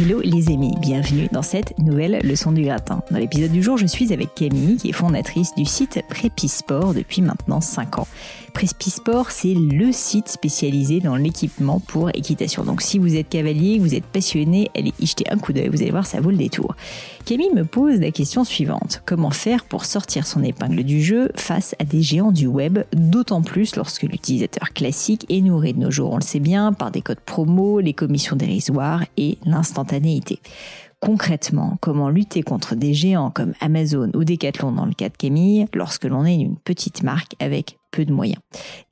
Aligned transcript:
Hello 0.00 0.20
les 0.20 0.48
amis, 0.52 0.76
bienvenue 0.80 1.26
dans 1.32 1.42
cette 1.42 1.76
nouvelle 1.80 2.20
leçon 2.22 2.52
du 2.52 2.62
gratin. 2.62 3.02
Dans 3.10 3.18
l'épisode 3.18 3.50
du 3.50 3.64
jour, 3.64 3.76
je 3.76 3.86
suis 3.86 4.12
avec 4.12 4.32
Camille 4.32 4.76
qui 4.76 4.90
est 4.90 4.92
fondatrice 4.92 5.52
du 5.56 5.64
site 5.64 6.00
Prépisport 6.08 6.94
depuis 6.94 7.20
maintenant 7.20 7.60
5 7.60 7.98
ans. 7.98 8.06
Prespisport, 8.54 9.32
c'est 9.32 9.54
le 9.54 9.90
site 9.90 10.28
spécialisé 10.28 11.00
dans 11.00 11.16
l'équipement 11.16 11.80
pour 11.80 12.10
équitation. 12.10 12.62
Donc 12.62 12.80
si 12.80 13.00
vous 13.00 13.16
êtes 13.16 13.28
cavalier, 13.28 13.80
vous 13.80 13.96
êtes 13.96 14.04
passionné, 14.04 14.70
allez 14.76 14.92
y 15.00 15.06
jeter 15.06 15.24
un 15.32 15.36
coup 15.36 15.52
d'œil, 15.52 15.68
vous 15.68 15.82
allez 15.82 15.90
voir, 15.90 16.06
ça 16.06 16.20
vaut 16.20 16.30
le 16.30 16.36
détour. 16.36 16.76
Camille 17.28 17.52
me 17.52 17.66
pose 17.66 18.00
la 18.00 18.10
question 18.10 18.42
suivante. 18.42 19.02
Comment 19.04 19.30
faire 19.30 19.66
pour 19.66 19.84
sortir 19.84 20.26
son 20.26 20.42
épingle 20.42 20.82
du 20.82 21.02
jeu 21.02 21.30
face 21.36 21.74
à 21.78 21.84
des 21.84 22.00
géants 22.00 22.32
du 22.32 22.46
web, 22.46 22.78
d'autant 22.94 23.42
plus 23.42 23.76
lorsque 23.76 24.04
l'utilisateur 24.04 24.72
classique 24.72 25.26
est 25.28 25.42
nourri 25.42 25.74
de 25.74 25.78
nos 25.78 25.90
jours, 25.90 26.12
on 26.14 26.16
le 26.16 26.22
sait 26.22 26.40
bien, 26.40 26.72
par 26.72 26.90
des 26.90 27.02
codes 27.02 27.20
promo, 27.20 27.80
les 27.80 27.92
commissions 27.92 28.34
dérisoires 28.34 29.04
et 29.18 29.36
l'instantanéité 29.44 30.40
concrètement 31.00 31.76
comment 31.80 32.08
lutter 32.08 32.42
contre 32.42 32.74
des 32.74 32.92
géants 32.92 33.30
comme 33.30 33.52
Amazon 33.60 34.10
ou 34.14 34.24
Decathlon 34.24 34.72
dans 34.72 34.84
le 34.84 34.94
cas 34.94 35.08
de 35.08 35.16
Camille 35.16 35.66
lorsque 35.72 36.06
l'on 36.06 36.24
est 36.24 36.34
une 36.34 36.56
petite 36.56 37.04
marque 37.04 37.36
avec 37.38 37.77
peu 37.90 38.04
de 38.04 38.12
moyens. 38.12 38.40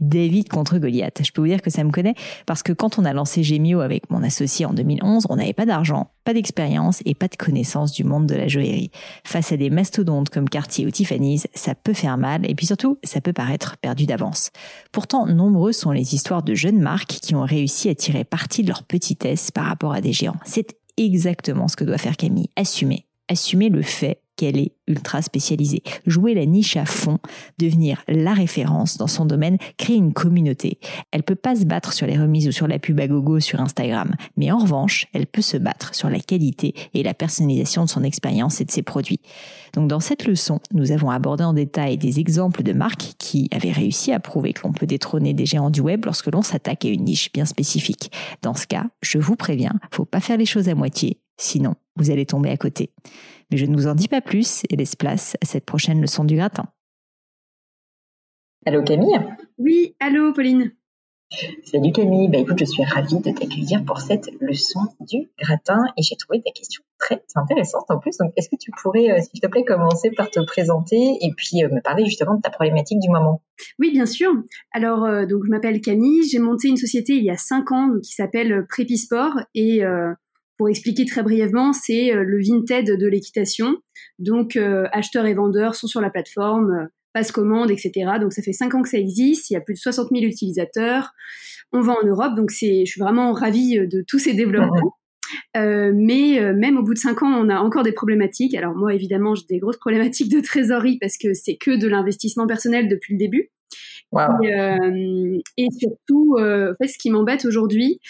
David 0.00 0.48
contre 0.48 0.78
Goliath. 0.78 1.20
Je 1.24 1.32
peux 1.32 1.40
vous 1.40 1.48
dire 1.48 1.62
que 1.62 1.70
ça 1.70 1.84
me 1.84 1.90
connaît 1.90 2.14
parce 2.46 2.62
que 2.62 2.72
quand 2.72 2.98
on 2.98 3.04
a 3.04 3.12
lancé 3.12 3.42
Gemio 3.42 3.80
avec 3.80 4.10
mon 4.10 4.22
associé 4.22 4.66
en 4.66 4.72
2011, 4.72 5.26
on 5.28 5.36
n'avait 5.36 5.52
pas 5.52 5.66
d'argent, 5.66 6.10
pas 6.24 6.34
d'expérience 6.34 7.02
et 7.04 7.14
pas 7.14 7.28
de 7.28 7.36
connaissance 7.36 7.92
du 7.92 8.04
monde 8.04 8.26
de 8.26 8.34
la 8.34 8.48
joaillerie. 8.48 8.90
Face 9.24 9.52
à 9.52 9.56
des 9.56 9.70
mastodontes 9.70 10.30
comme 10.30 10.48
Cartier 10.48 10.86
ou 10.86 10.90
Tiffany's, 10.90 11.46
ça 11.54 11.74
peut 11.74 11.94
faire 11.94 12.18
mal 12.18 12.48
et 12.48 12.54
puis 12.54 12.66
surtout, 12.66 12.98
ça 13.04 13.20
peut 13.20 13.32
paraître 13.32 13.76
perdu 13.78 14.06
d'avance. 14.06 14.50
Pourtant, 14.92 15.26
nombreuses 15.26 15.76
sont 15.76 15.92
les 15.92 16.14
histoires 16.14 16.42
de 16.42 16.54
jeunes 16.54 16.80
marques 16.80 17.18
qui 17.22 17.34
ont 17.34 17.44
réussi 17.44 17.88
à 17.88 17.94
tirer 17.94 18.24
parti 18.24 18.62
de 18.62 18.68
leur 18.68 18.82
petitesse 18.82 19.50
par 19.50 19.64
rapport 19.64 19.92
à 19.92 20.00
des 20.00 20.12
géants. 20.12 20.36
C'est 20.44 20.76
exactement 20.96 21.68
ce 21.68 21.76
que 21.76 21.84
doit 21.84 21.98
faire 21.98 22.16
Camille. 22.16 22.50
Assumer. 22.56 23.06
Assumer 23.28 23.68
le 23.68 23.82
fait 23.82 24.20
qu'elle 24.36 24.58
est 24.58 24.72
ultra 24.86 25.22
spécialisée. 25.22 25.82
Jouer 26.06 26.34
la 26.34 26.46
niche 26.46 26.76
à 26.76 26.84
fond, 26.84 27.18
devenir 27.58 28.02
la 28.08 28.34
référence 28.34 28.96
dans 28.96 29.06
son 29.06 29.24
domaine, 29.24 29.58
créer 29.76 29.96
une 29.96 30.12
communauté. 30.12 30.78
Elle 31.10 31.22
peut 31.22 31.34
pas 31.34 31.56
se 31.56 31.64
battre 31.64 31.92
sur 31.92 32.06
les 32.06 32.18
remises 32.18 32.48
ou 32.48 32.52
sur 32.52 32.68
la 32.68 32.78
pub 32.78 33.00
à 33.00 33.08
gogo 33.08 33.40
sur 33.40 33.60
Instagram, 33.60 34.14
mais 34.36 34.50
en 34.50 34.58
revanche, 34.58 35.06
elle 35.12 35.26
peut 35.26 35.42
se 35.42 35.56
battre 35.56 35.94
sur 35.94 36.10
la 36.10 36.20
qualité 36.20 36.74
et 36.94 37.02
la 37.02 37.14
personnalisation 37.14 37.84
de 37.84 37.88
son 37.88 38.04
expérience 38.04 38.60
et 38.60 38.64
de 38.64 38.70
ses 38.70 38.82
produits. 38.82 39.20
Donc 39.74 39.88
dans 39.88 40.00
cette 40.00 40.26
leçon, 40.26 40.60
nous 40.72 40.92
avons 40.92 41.10
abordé 41.10 41.44
en 41.44 41.52
détail 41.52 41.98
des 41.98 42.20
exemples 42.20 42.62
de 42.62 42.72
marques 42.72 43.14
qui 43.18 43.48
avaient 43.52 43.72
réussi 43.72 44.12
à 44.12 44.20
prouver 44.20 44.52
que 44.52 44.62
l'on 44.62 44.72
peut 44.72 44.86
détrôner 44.86 45.34
des 45.34 45.46
géants 45.46 45.70
du 45.70 45.80
web 45.80 46.04
lorsque 46.04 46.32
l'on 46.32 46.42
s'attaque 46.42 46.84
à 46.84 46.88
une 46.88 47.04
niche 47.04 47.32
bien 47.32 47.44
spécifique. 47.44 48.12
Dans 48.42 48.54
ce 48.54 48.66
cas, 48.66 48.86
je 49.02 49.18
vous 49.18 49.36
préviens, 49.36 49.74
faut 49.90 50.04
pas 50.04 50.20
faire 50.20 50.38
les 50.38 50.46
choses 50.46 50.68
à 50.68 50.74
moitié, 50.74 51.20
sinon 51.36 51.74
vous 51.96 52.10
allez 52.10 52.26
tomber 52.26 52.50
à 52.50 52.56
côté. 52.56 52.90
Mais 53.50 53.56
je 53.56 53.66
ne 53.66 53.74
vous 53.74 53.86
en 53.86 53.94
dis 53.94 54.08
pas 54.08 54.20
plus 54.20 54.62
et 54.70 54.76
laisse 54.76 54.96
place 54.96 55.36
à 55.42 55.46
cette 55.46 55.64
prochaine 55.64 56.00
leçon 56.00 56.24
du 56.24 56.36
gratin. 56.36 56.66
Allô 58.64 58.82
Camille? 58.82 59.18
Oui, 59.58 59.94
allô 60.00 60.32
Pauline. 60.32 60.72
Salut 61.64 61.90
Camille, 61.90 62.28
bah 62.28 62.38
écoute, 62.38 62.58
je 62.60 62.64
suis 62.64 62.84
ravie 62.84 63.18
de 63.18 63.32
t'accueillir 63.32 63.84
pour 63.84 63.98
cette 63.98 64.28
leçon 64.40 64.80
du 65.00 65.28
gratin 65.40 65.78
et 65.96 66.02
j'ai 66.02 66.14
trouvé 66.16 66.40
ta 66.40 66.52
question 66.52 66.84
très 66.98 67.20
intéressante 67.34 67.84
en 67.88 67.98
plus. 67.98 68.16
Donc 68.16 68.32
est-ce 68.36 68.48
que 68.48 68.56
tu 68.56 68.70
pourrais, 68.80 69.10
euh, 69.10 69.20
s'il 69.20 69.40
te 69.40 69.46
plaît, 69.48 69.64
commencer 69.64 70.10
par 70.12 70.30
te 70.30 70.38
présenter 70.44 70.96
et 70.96 71.32
puis 71.36 71.64
euh, 71.64 71.68
me 71.68 71.80
parler 71.80 72.04
justement 72.04 72.36
de 72.36 72.40
ta 72.42 72.50
problématique 72.50 73.00
du 73.00 73.08
moment? 73.08 73.42
Oui, 73.80 73.90
bien 73.90 74.06
sûr. 74.06 74.32
Alors 74.72 75.04
euh, 75.04 75.26
donc 75.26 75.42
je 75.44 75.50
m'appelle 75.50 75.80
Camille, 75.80 76.22
j'ai 76.30 76.38
monté 76.38 76.68
une 76.68 76.76
société 76.76 77.14
il 77.14 77.24
y 77.24 77.30
a 77.30 77.36
cinq 77.36 77.72
ans 77.72 77.90
qui 78.02 78.12
s'appelle 78.12 78.64
Prépisport 78.68 79.40
et 79.54 79.82
pour 80.56 80.68
expliquer 80.68 81.04
très 81.04 81.22
brièvement, 81.22 81.72
c'est 81.72 82.14
euh, 82.14 82.22
le 82.22 82.38
Vinted 82.42 82.98
de 82.98 83.06
l'équitation. 83.06 83.76
Donc, 84.18 84.56
euh, 84.56 84.86
acheteurs 84.92 85.26
et 85.26 85.34
vendeurs 85.34 85.74
sont 85.74 85.86
sur 85.86 86.00
la 86.00 86.10
plateforme, 86.10 86.70
euh, 86.70 86.86
passe 87.12 87.32
commande, 87.32 87.70
etc. 87.70 88.12
Donc, 88.20 88.32
ça 88.32 88.42
fait 88.42 88.52
cinq 88.52 88.74
ans 88.74 88.82
que 88.82 88.88
ça 88.88 88.98
existe. 88.98 89.50
Il 89.50 89.54
y 89.54 89.56
a 89.56 89.60
plus 89.60 89.74
de 89.74 89.78
60 89.78 90.08
000 90.10 90.24
utilisateurs. 90.24 91.12
On 91.72 91.80
vend 91.80 91.96
en 92.02 92.06
Europe. 92.06 92.34
Donc, 92.36 92.50
c'est, 92.50 92.84
je 92.86 92.90
suis 92.90 93.00
vraiment 93.00 93.32
ravie 93.32 93.78
de 93.86 94.04
tous 94.06 94.18
ces 94.18 94.34
développements. 94.34 94.92
Euh, 95.56 95.92
mais 95.94 96.38
même 96.54 96.76
au 96.78 96.82
bout 96.82 96.94
de 96.94 96.98
cinq 96.98 97.22
ans, 97.22 97.32
on 97.32 97.48
a 97.48 97.58
encore 97.58 97.82
des 97.82 97.92
problématiques. 97.92 98.54
Alors 98.54 98.76
moi, 98.76 98.94
évidemment, 98.94 99.34
j'ai 99.34 99.44
des 99.48 99.58
grosses 99.58 99.78
problématiques 99.78 100.30
de 100.30 100.40
trésorerie 100.40 100.98
parce 101.00 101.16
que 101.16 101.34
c'est 101.34 101.56
que 101.56 101.76
de 101.76 101.88
l'investissement 101.88 102.46
personnel 102.46 102.88
depuis 102.88 103.14
le 103.14 103.18
début. 103.18 103.50
Et, 104.42 104.54
euh, 104.54 105.38
et, 105.56 105.66
surtout, 105.78 106.36
euh, 106.38 106.72
en 106.72 106.74
fait, 106.76 106.88
ce 106.88 106.98
qui 106.98 107.10
m'embête 107.10 107.44
aujourd'hui, 107.44 108.00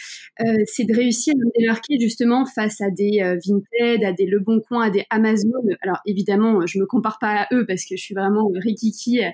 euh, 0.40 0.44
c'est 0.66 0.84
de 0.84 0.94
réussir 0.94 1.32
à 1.34 1.38
me 1.38 1.50
démarquer 1.58 1.98
justement 1.98 2.44
face 2.44 2.80
à 2.80 2.90
des 2.90 3.20
euh, 3.22 3.38
Vinted, 3.44 4.04
à 4.04 4.12
des 4.12 4.26
Le 4.26 4.38
Bon 4.38 4.60
Coin, 4.60 4.86
à 4.86 4.90
des 4.90 5.04
Amazon. 5.10 5.50
Alors 5.82 5.98
évidemment, 6.06 6.66
je 6.66 6.78
me 6.78 6.86
compare 6.86 7.18
pas 7.18 7.42
à 7.42 7.54
eux 7.54 7.64
parce 7.66 7.84
que 7.84 7.96
je 7.96 8.02
suis 8.02 8.14
vraiment 8.14 8.50
rikiki 8.54 9.24
euh, 9.24 9.30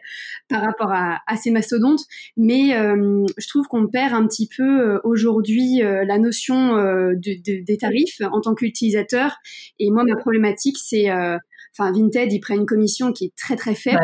par 0.48 0.62
rapport 0.62 0.92
à, 0.92 1.18
à, 1.26 1.36
ces 1.36 1.50
mastodontes, 1.50 2.02
mais 2.36 2.70
je 2.72 3.48
trouve 3.48 3.66
qu'on 3.66 3.88
perd 3.88 4.14
un 4.14 4.26
petit 4.26 4.48
peu 4.56 5.00
aujourd'hui 5.04 5.80
la 5.80 6.18
notion 6.18 6.76
de, 6.76 7.14
de, 7.14 7.64
des 7.64 7.76
tarifs 7.76 8.20
en 8.20 8.40
tant 8.40 8.54
qu'utilisateur. 8.54 9.36
Et 9.78 9.90
moi, 9.90 10.04
ma 10.04 10.16
problématique, 10.16 10.76
c'est, 10.78 11.10
enfin, 11.10 11.92
Vinted, 11.92 12.32
ils 12.32 12.40
prennent 12.40 12.60
une 12.60 12.66
commission 12.66 13.12
qui 13.12 13.26
est 13.26 13.36
très 13.36 13.56
très 13.56 13.74
faible. 13.74 13.98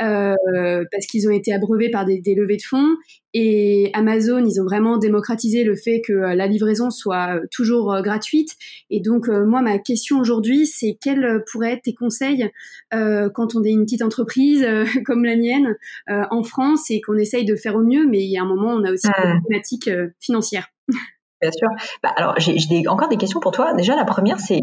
Euh, 0.00 0.84
parce 0.90 1.06
qu'ils 1.06 1.28
ont 1.28 1.30
été 1.30 1.52
abreuvés 1.52 1.90
par 1.90 2.04
des, 2.04 2.20
des, 2.20 2.34
levées 2.34 2.56
de 2.56 2.62
fonds. 2.62 2.96
Et 3.34 3.90
Amazon, 3.92 4.44
ils 4.44 4.60
ont 4.60 4.64
vraiment 4.64 4.98
démocratisé 4.98 5.64
le 5.64 5.76
fait 5.76 6.00
que 6.00 6.12
euh, 6.12 6.34
la 6.34 6.46
livraison 6.46 6.90
soit 6.90 7.36
euh, 7.36 7.46
toujours 7.50 8.00
gratuite. 8.02 8.50
Et 8.90 9.00
donc, 9.00 9.28
moi, 9.28 9.62
ma 9.62 9.78
question 9.78 10.18
aujourd'hui, 10.18 10.66
c'est 10.66 10.98
quels 11.00 11.44
pourraient 11.50 11.74
être 11.74 11.82
tes 11.82 11.94
conseils 11.94 12.50
quand 12.90 13.54
on 13.54 13.64
est 13.64 13.70
une 13.70 13.84
petite 13.84 14.02
entreprise 14.02 14.66
comme 15.06 15.24
la 15.24 15.36
mienne 15.36 15.76
en 16.08 16.42
France 16.42 16.90
et 16.90 17.00
qu'on 17.00 17.16
essaye 17.16 17.44
de 17.44 17.56
faire 17.56 17.76
au 17.76 17.82
mieux, 17.82 18.06
mais 18.06 18.24
il 18.24 18.30
y 18.30 18.38
a 18.38 18.42
un 18.42 18.46
moment, 18.46 18.72
on 18.72 18.84
a 18.84 18.92
aussi 18.92 19.06
une 19.06 19.40
problématique 19.40 19.90
financière. 20.20 20.68
Bien 21.42 21.50
sûr. 21.50 21.68
Bah, 22.04 22.12
alors, 22.16 22.34
j'ai 22.38 22.86
encore 22.86 23.08
des 23.08 23.16
questions 23.16 23.40
pour 23.40 23.50
toi. 23.50 23.74
Déjà, 23.74 23.96
la 23.96 24.04
première, 24.04 24.38
c'est 24.38 24.60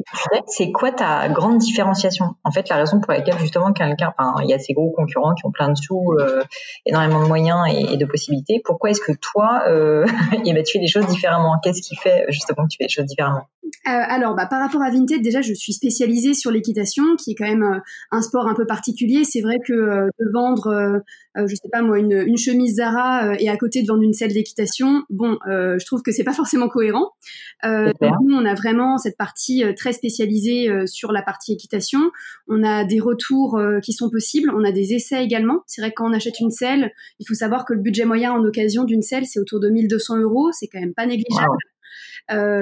c'est 0.47 0.71
quoi 0.71 0.93
ta 0.93 1.27
grande 1.27 1.57
différenciation? 1.57 2.35
En 2.45 2.51
fait, 2.51 2.69
la 2.69 2.77
raison 2.77 3.01
pour 3.01 3.11
laquelle 3.11 3.37
justement 3.37 3.73
quelqu'un, 3.73 4.13
enfin, 4.17 4.33
il 4.43 4.49
y 4.49 4.53
a 4.53 4.59
ces 4.59 4.71
gros 4.71 4.89
concurrents 4.91 5.33
qui 5.35 5.45
ont 5.45 5.51
plein 5.51 5.67
de 5.67 5.75
sous, 5.75 6.13
euh, 6.17 6.41
énormément 6.85 7.21
de 7.21 7.27
moyens 7.27 7.59
et, 7.69 7.97
de 7.97 8.05
possibilités. 8.05 8.61
Pourquoi 8.63 8.91
est-ce 8.91 9.01
que 9.01 9.11
toi, 9.11 9.63
euh, 9.67 10.05
eh 10.45 10.53
ben, 10.53 10.63
tu 10.63 10.71
fais 10.71 10.79
les 10.79 10.87
choses 10.87 11.05
différemment? 11.07 11.59
Qu'est-ce 11.61 11.81
qui 11.81 11.97
fait 11.97 12.25
justement 12.29 12.63
que 12.63 12.69
tu 12.69 12.77
fais 12.77 12.85
les 12.85 12.89
choses 12.89 13.07
différemment? 13.07 13.43
Alors, 13.85 14.35
bah, 14.35 14.45
par 14.45 14.61
rapport 14.61 14.81
à 14.81 14.89
Vinted, 14.89 15.21
déjà, 15.21 15.41
je 15.41 15.53
suis 15.53 15.73
spécialisée 15.73 16.33
sur 16.33 16.49
l'équitation, 16.49 17.03
qui 17.17 17.31
est 17.31 17.35
quand 17.35 17.47
même 17.47 17.81
un 18.11 18.21
sport 18.21 18.47
un 18.47 18.55
peu 18.55 18.65
particulier. 18.65 19.25
C'est 19.25 19.41
vrai 19.41 19.57
que 19.65 19.73
de 19.73 20.31
vendre, 20.33 21.01
je 21.35 21.55
sais 21.55 21.69
pas 21.71 21.81
moi, 21.81 21.99
une, 21.99 22.23
une 22.25 22.37
chemise 22.37 22.75
Zara 22.77 23.35
et 23.37 23.49
à 23.49 23.57
côté 23.57 23.81
de 23.81 23.87
vendre 23.87 24.03
une 24.03 24.13
selle 24.13 24.33
d'équitation, 24.33 25.03
bon, 25.09 25.37
je 25.45 25.85
trouve 25.85 26.01
que 26.01 26.11
c'est 26.11 26.23
pas 26.23 26.33
forcément 26.33 26.68
cohérent. 26.69 27.11
nous, 27.63 28.35
on 28.35 28.45
a 28.45 28.53
vraiment 28.53 28.97
cette 28.97 29.17
partie 29.17 29.63
très 29.75 29.93
spécialisée 29.93 30.69
sur 30.87 31.11
la 31.11 31.21
partie 31.21 31.53
équitation. 31.53 31.99
On 32.47 32.63
a 32.63 32.85
des 32.85 32.99
retours 32.99 33.59
qui 33.83 33.93
sont 33.93 34.09
possibles. 34.09 34.51
On 34.55 34.63
a 34.63 34.71
des 34.71 34.93
essais 34.93 35.23
également. 35.23 35.63
C'est 35.67 35.81
vrai 35.81 35.91
que 35.91 35.95
quand 35.95 36.09
on 36.09 36.13
achète 36.13 36.39
une 36.39 36.51
selle, 36.51 36.91
il 37.19 37.27
faut 37.27 37.33
savoir 37.33 37.65
que 37.65 37.73
le 37.73 37.81
budget 37.81 38.05
moyen 38.05 38.31
en 38.31 38.43
occasion 38.43 38.83
d'une 38.83 39.01
selle, 39.01 39.25
c'est 39.25 39.39
autour 39.39 39.59
de 39.59 39.69
1200 39.69 40.19
euros. 40.19 40.51
C'est 40.51 40.67
quand 40.67 40.79
même 40.79 40.93
pas 40.93 41.05
négligeable. 41.05 41.57
Euh, 42.31 42.61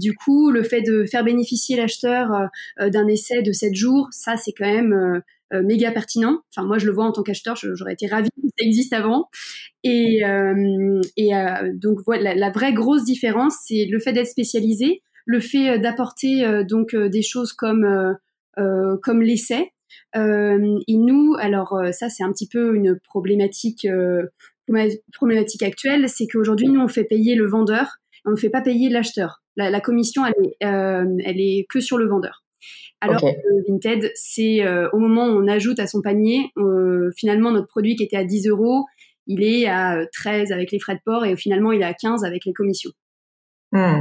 du 0.00 0.14
coup, 0.14 0.50
le 0.50 0.62
fait 0.62 0.82
de 0.82 1.04
faire 1.04 1.24
bénéficier 1.24 1.76
l'acheteur 1.76 2.48
euh, 2.80 2.90
d'un 2.90 3.06
essai 3.06 3.42
de 3.42 3.52
7 3.52 3.74
jours, 3.74 4.08
ça 4.10 4.36
c'est 4.36 4.52
quand 4.52 4.66
même 4.66 4.92
euh, 4.92 5.20
méga 5.52 5.90
pertinent. 5.90 6.40
Enfin, 6.54 6.66
moi 6.66 6.78
je 6.78 6.86
le 6.86 6.92
vois 6.92 7.04
en 7.04 7.12
tant 7.12 7.22
qu'acheteur, 7.22 7.56
j'aurais 7.56 7.94
été 7.94 8.06
ravie 8.06 8.30
que 8.30 8.48
ça 8.58 8.64
existe 8.64 8.92
avant. 8.92 9.28
Et, 9.84 10.22
et 11.16 11.30
donc 11.74 12.00
voilà, 12.06 12.34
la, 12.34 12.50
vraie 12.50 12.72
grosse 12.72 13.04
différence, 13.04 13.54
c'est 13.66 13.86
le 13.90 13.98
fait 13.98 14.12
d'être 14.12 14.26
spécialisé, 14.26 15.02
le 15.24 15.40
fait 15.40 15.78
d'apporter 15.78 16.64
donc 16.64 16.94
des 16.94 17.22
choses 17.22 17.52
comme 17.52 18.16
comme 18.56 19.22
l'essai. 19.22 19.72
et 20.14 20.96
nous, 20.96 21.34
alors 21.38 21.80
ça 21.92 22.08
c'est 22.08 22.22
un 22.22 22.32
petit 22.32 22.48
peu 22.48 22.74
une 22.74 22.98
problématique 22.98 23.86
problématique 25.14 25.62
actuelle, 25.62 26.08
c'est 26.08 26.26
qu'aujourd'hui 26.26 26.68
nous 26.68 26.80
on 26.80 26.88
fait 26.88 27.04
payer 27.04 27.34
le 27.34 27.46
vendeur 27.46 27.98
on 28.28 28.32
ne 28.32 28.36
fait 28.36 28.50
pas 28.50 28.60
payer 28.60 28.88
l'acheteur. 28.88 29.42
La, 29.56 29.80
commission, 29.80 30.24
elle 30.24 30.34
est, 30.44 30.66
euh, 30.66 31.16
elle 31.24 31.40
est 31.40 31.66
que 31.68 31.80
sur 31.80 31.98
le 31.98 32.08
vendeur. 32.08 32.44
Alors 33.00 33.20
que 33.20 33.70
Vinted, 33.70 34.10
c'est 34.14 34.64
euh, 34.64 34.88
au 34.92 34.98
moment 34.98 35.26
où 35.26 35.42
on 35.42 35.46
ajoute 35.46 35.78
à 35.78 35.86
son 35.86 36.02
panier, 36.02 36.50
euh, 36.56 37.10
finalement 37.16 37.50
notre 37.52 37.68
produit 37.68 37.94
qui 37.94 38.02
était 38.02 38.16
à 38.16 38.24
10 38.24 38.48
euros, 38.48 38.86
il 39.26 39.44
est 39.44 39.66
à 39.68 40.04
13 40.12 40.52
avec 40.52 40.72
les 40.72 40.80
frais 40.80 40.94
de 40.94 41.00
port 41.04 41.24
et 41.24 41.36
finalement 41.36 41.70
il 41.70 41.82
est 41.82 41.86
à 41.86 41.94
15 41.94 42.24
avec 42.24 42.44
les 42.44 42.52
commissions. 42.52 42.90
Hmm. 43.70 44.00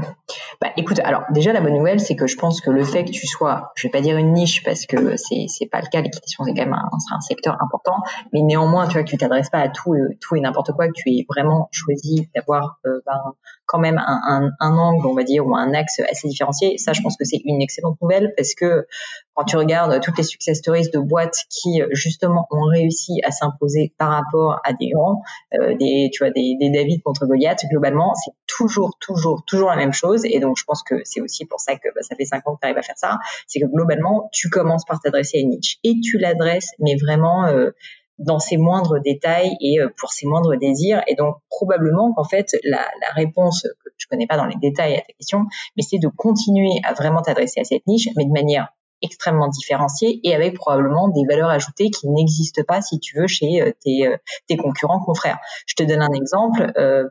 Bah, 0.61 0.69
écoute, 0.77 0.99
alors 1.03 1.23
déjà 1.31 1.51
la 1.51 1.59
bonne 1.59 1.73
nouvelle, 1.73 1.99
c'est 1.99 2.15
que 2.15 2.25
je 2.25 2.37
pense 2.37 2.61
que 2.61 2.71
le 2.71 2.85
fait 2.85 3.03
que 3.03 3.11
tu 3.11 3.27
sois, 3.27 3.73
je 3.75 3.87
vais 3.87 3.91
pas 3.91 3.99
dire 3.99 4.15
une 4.15 4.31
niche 4.31 4.63
parce 4.63 4.85
que 4.85 5.17
c'est 5.17 5.45
c'est 5.49 5.65
pas 5.65 5.81
le 5.81 5.87
cas, 5.91 5.99
l'équitation 5.99 6.45
c'est 6.45 6.53
quand 6.53 6.63
même 6.63 6.73
un, 6.73 6.89
un, 7.11 7.19
secteur 7.19 7.57
important, 7.61 7.97
mais 8.31 8.41
néanmoins 8.41 8.87
tu 8.87 8.93
vois 8.93 9.03
que 9.03 9.09
tu 9.09 9.17
t'adresses 9.17 9.49
pas 9.49 9.59
à 9.59 9.67
tout 9.67 9.93
tout 10.21 10.37
et 10.37 10.39
n'importe 10.39 10.71
quoi, 10.71 10.87
que 10.87 10.93
tu 10.95 11.09
es 11.09 11.25
vraiment 11.27 11.67
choisi 11.73 12.29
d'avoir 12.33 12.79
ben, 12.85 13.33
quand 13.67 13.79
même 13.79 13.97
un, 13.97 14.51
un, 14.59 14.77
angle, 14.77 15.05
on 15.05 15.13
va 15.13 15.23
dire, 15.23 15.45
ou 15.45 15.55
un 15.55 15.73
axe 15.73 15.99
assez 15.99 16.27
différencié. 16.27 16.77
Ça, 16.77 16.93
je 16.93 17.01
pense 17.01 17.17
que 17.17 17.25
c'est 17.25 17.41
une 17.43 17.61
excellente 17.61 17.97
nouvelle 18.01 18.33
parce 18.35 18.55
que 18.55 18.87
quand 19.33 19.43
tu 19.43 19.57
regardes 19.57 20.01
toutes 20.01 20.17
les 20.17 20.23
success 20.23 20.57
stories 20.57 20.89
de 20.91 20.99
boîtes 20.99 21.37
qui 21.49 21.81
justement 21.91 22.47
ont 22.49 22.63
réussi 22.63 23.21
à 23.23 23.31
s'imposer 23.31 23.93
par 23.97 24.09
rapport 24.09 24.59
à 24.63 24.73
des 24.73 24.89
grands, 24.89 25.21
euh, 25.53 25.75
des, 25.77 26.09
tu 26.11 26.23
vois, 26.23 26.31
des, 26.31 26.57
David 26.73 27.03
contre 27.03 27.25
Goliath, 27.25 27.63
globalement, 27.69 28.13
c'est 28.15 28.31
toujours, 28.47 28.97
toujours, 28.99 29.43
toujours 29.45 29.69
la 29.69 29.75
même 29.75 29.93
chose. 29.93 30.23
Et 30.25 30.39
donc, 30.39 30.57
je 30.57 30.63
pense 30.63 30.81
que 30.81 30.95
c'est 31.03 31.21
aussi 31.21 31.45
pour 31.45 31.59
ça 31.59 31.75
que 31.75 31.89
bah, 31.93 32.01
ça 32.01 32.15
fait 32.15 32.25
cinq 32.25 32.47
ans 32.47 32.55
que 32.55 32.61
tu 32.61 32.65
arrives 32.65 32.77
à 32.77 32.81
faire 32.81 32.97
ça. 32.97 33.19
C'est 33.47 33.59
que 33.59 33.65
globalement, 33.65 34.29
tu 34.31 34.49
commences 34.49 34.85
par 34.85 34.99
t'adresser 34.99 35.37
à 35.37 35.41
une 35.41 35.49
niche 35.49 35.77
et 35.83 35.99
tu 36.01 36.17
l'adresses, 36.17 36.71
mais 36.79 36.95
vraiment 36.95 37.45
euh, 37.45 37.71
dans 38.19 38.39
ses 38.39 38.57
moindres 38.57 38.99
détails 39.01 39.55
et 39.61 39.79
euh, 39.79 39.89
pour 39.97 40.11
ses 40.11 40.27
moindres 40.27 40.57
désirs. 40.57 41.01
Et 41.07 41.15
donc 41.15 41.37
probablement 41.49 42.13
qu'en 42.13 42.23
fait 42.23 42.55
la, 42.63 42.77
la, 42.77 43.13
réponse 43.13 43.63
que 43.63 43.91
je 43.97 44.07
connais 44.07 44.27
pas 44.27 44.37
dans 44.37 44.45
les 44.45 44.55
détails 44.61 44.95
à 44.95 45.01
ta 45.01 45.13
question, 45.17 45.45
mais 45.75 45.83
c'est 45.83 45.99
de 45.99 46.07
continuer 46.07 46.79
à 46.83 46.93
vraiment 46.93 47.21
t'adresser 47.21 47.59
à 47.59 47.63
cette 47.63 47.85
niche, 47.87 48.09
mais 48.15 48.25
de 48.25 48.31
manière 48.31 48.69
extrêmement 49.01 49.47
différencié 49.47 50.19
et 50.23 50.33
avec 50.33 50.55
probablement 50.55 51.09
des 51.09 51.23
valeurs 51.27 51.49
ajoutées 51.49 51.89
qui 51.89 52.07
n'existent 52.09 52.63
pas, 52.67 52.81
si 52.81 52.99
tu 52.99 53.17
veux, 53.17 53.27
chez 53.27 53.61
euh, 53.61 53.71
tes, 53.83 54.07
euh, 54.07 54.17
tes 54.47 54.57
concurrents 54.57 54.99
confrères. 54.99 55.37
Je 55.67 55.75
te 55.75 55.83
donne 55.83 56.01
un 56.01 56.13
exemple. 56.13 56.71
Euh, 56.77 57.03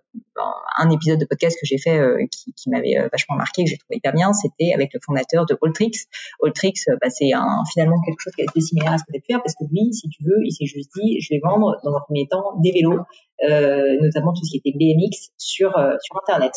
un 0.78 0.90
épisode 0.90 1.18
de 1.18 1.24
podcast 1.24 1.56
que 1.58 1.66
j'ai 1.66 1.78
fait 1.78 1.98
qui, 2.30 2.52
qui 2.52 2.68
m'avait 2.68 3.08
vachement 3.10 3.36
marqué, 3.36 3.64
que 3.64 3.70
j'ai 3.70 3.78
trouvé 3.78 3.96
hyper 3.96 4.12
bien, 4.12 4.34
c'était 4.34 4.74
avec 4.74 4.92
le 4.92 5.00
fondateur 5.02 5.46
de 5.46 5.56
Alltrix. 5.62 5.92
Alltrix, 6.44 6.74
bah, 7.00 7.08
c'est 7.08 7.30
finalement 7.72 7.96
quelque 8.04 8.20
chose 8.20 8.34
qui 8.34 8.42
a 8.42 8.44
été 8.44 8.60
similaire 8.60 8.92
à 8.92 8.98
ce 8.98 9.04
que 9.04 9.12
tu 9.12 9.18
as 9.18 9.22
faire 9.26 9.42
parce 9.42 9.54
que 9.54 9.64
lui, 9.64 9.94
si 9.94 10.10
tu 10.10 10.24
veux, 10.24 10.36
il 10.44 10.52
s'est 10.52 10.66
juste 10.66 10.90
dit, 10.94 11.22
je 11.22 11.28
vais 11.30 11.40
vendre 11.42 11.76
dans 11.84 11.96
un 11.96 12.00
premier 12.00 12.28
temps 12.28 12.60
des 12.62 12.70
vélos, 12.70 13.00
notamment 14.02 14.34
tout 14.34 14.44
ce 14.44 14.50
qui 14.50 14.58
était 14.58 14.76
BMX 14.76 15.30
sur, 15.38 15.70
sur 15.70 16.20
Internet. 16.20 16.52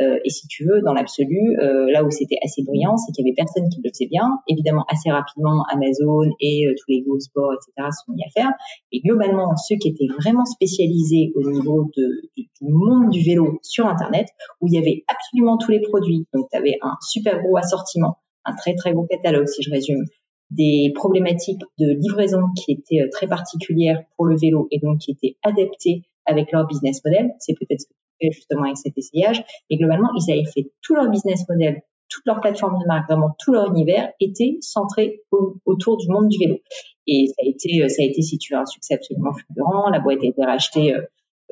Euh, 0.00 0.18
et 0.24 0.30
si 0.30 0.46
tu 0.46 0.64
veux, 0.64 0.82
dans 0.82 0.92
l'absolu, 0.92 1.56
euh, 1.58 1.90
là 1.90 2.04
où 2.04 2.10
c'était 2.10 2.38
assez 2.44 2.62
brillant, 2.62 2.96
c'est 2.96 3.12
qu'il 3.12 3.24
y 3.24 3.28
avait 3.28 3.34
personne 3.34 3.68
qui 3.68 3.80
le 3.82 3.90
faisait 3.90 4.06
bien. 4.06 4.38
Évidemment, 4.48 4.84
assez 4.88 5.10
rapidement, 5.10 5.64
Amazon 5.70 6.30
et 6.40 6.66
euh, 6.66 6.74
tous 6.76 6.90
les 6.90 7.02
Go 7.02 7.18
Sports, 7.18 7.52
etc., 7.54 7.88
sont 8.04 8.12
mis 8.12 8.22
à 8.22 8.30
faire. 8.30 8.50
Et 8.92 9.00
globalement, 9.00 9.56
ceux 9.56 9.76
qui 9.76 9.88
étaient 9.88 10.12
vraiment 10.20 10.44
spécialisés 10.44 11.32
au 11.34 11.50
niveau 11.50 11.90
de, 11.96 12.30
du, 12.36 12.46
monde 12.60 13.10
du 13.10 13.22
vélo 13.22 13.58
sur 13.62 13.86
Internet, 13.86 14.26
où 14.60 14.68
il 14.68 14.74
y 14.74 14.78
avait 14.78 15.04
absolument 15.08 15.56
tous 15.56 15.70
les 15.70 15.80
produits, 15.80 16.26
donc 16.34 16.48
tu 16.50 16.58
avais 16.58 16.76
un 16.82 16.94
super 17.00 17.42
gros 17.42 17.56
assortiment, 17.56 18.18
un 18.44 18.54
très 18.54 18.74
très 18.74 18.92
gros 18.92 19.06
catalogue, 19.06 19.46
si 19.46 19.62
je 19.62 19.70
résume, 19.70 20.04
des 20.50 20.92
problématiques 20.94 21.62
de 21.78 21.88
livraison 21.98 22.42
qui 22.56 22.72
étaient 22.72 23.08
très 23.10 23.26
particulières 23.26 24.02
pour 24.16 24.26
le 24.26 24.36
vélo 24.36 24.68
et 24.70 24.78
donc 24.78 24.98
qui 24.98 25.10
étaient 25.10 25.36
adaptées 25.42 26.02
avec 26.26 26.52
leur 26.52 26.66
business 26.66 27.02
model. 27.04 27.32
C'est 27.40 27.54
peut-être 27.54 27.80
ce 27.80 27.86
que 27.86 27.94
justement 28.20 28.64
avec 28.64 28.76
cet 28.76 28.96
essayage. 28.96 29.44
Et 29.70 29.76
globalement, 29.76 30.08
ils 30.16 30.32
avaient 30.32 30.44
fait 30.44 30.72
tout 30.82 30.94
leur 30.94 31.08
business 31.08 31.48
model, 31.48 31.82
toute 32.08 32.24
leur 32.26 32.40
plateforme 32.40 32.78
de 32.80 32.86
marque, 32.86 33.08
vraiment 33.08 33.34
tout 33.38 33.52
leur 33.52 33.70
univers 33.70 34.10
était 34.20 34.58
centré 34.60 35.22
autour 35.64 35.96
du 35.96 36.08
monde 36.08 36.28
du 36.28 36.38
vélo. 36.38 36.58
Et 37.06 37.26
ça 37.28 37.42
a 37.44 37.48
été, 37.48 37.88
ça 37.88 38.02
a 38.02 38.04
été, 38.04 38.22
si 38.22 38.38
un 38.52 38.66
succès 38.66 38.94
absolument 38.94 39.32
fulgurant. 39.32 39.90
La 39.90 40.00
boîte 40.00 40.22
a 40.22 40.26
été 40.26 40.44
rachetée 40.44 40.94
euh, 40.94 41.02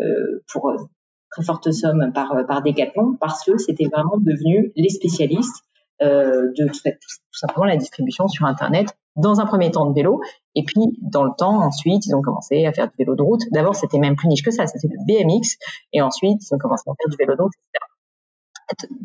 euh 0.01 0.43
pour 0.53 0.71
euh, 0.71 0.77
très 1.31 1.45
forte 1.45 1.71
somme 1.73 2.13
par, 2.13 2.35
par 2.47 2.63
Decathlon 2.63 3.17
parce 3.21 3.45
que 3.45 3.59
c'était 3.59 3.87
vraiment 3.87 4.17
devenu 4.19 4.73
les 4.77 4.89
spécialistes 4.89 5.65
de 6.01 6.69
tout, 6.69 6.79
tout, 6.83 7.39
simplement 7.39 7.67
la 7.67 7.77
distribution 7.77 8.29
sur 8.29 8.47
Internet 8.47 8.97
dans 9.17 9.41
un 9.41 9.47
premier 9.47 9.71
temps 9.71 9.87
de 9.87 9.95
vélo, 9.95 10.21
et 10.55 10.65
puis 10.65 10.99
dans 11.01 11.25
le 11.25 11.31
temps, 11.37 11.63
ensuite, 11.63 12.05
ils 12.07 12.15
ont 12.15 12.23
commencé 12.23 12.67
à 12.67 12.73
faire 12.73 12.89
du 12.89 12.95
vélo 12.99 13.15
de 13.15 13.23
route. 13.23 13.43
D'abord, 13.53 13.77
c'était 13.77 13.99
même 13.99 14.17
plus 14.17 14.29
niche 14.29 14.43
que 14.43 14.51
ça, 14.51 14.67
c'était 14.67 14.89
le 14.89 15.05
BMX, 15.07 15.57
et 15.93 16.03
ensuite, 16.03 16.43
ils 16.43 16.55
ont 16.55 16.59
commencé 16.59 16.83
à 16.89 16.95
faire 17.01 17.11
du 17.11 17.17
vélo 17.17 17.37
de 17.37 17.43
route, 17.43 17.53
etc. 17.73 17.94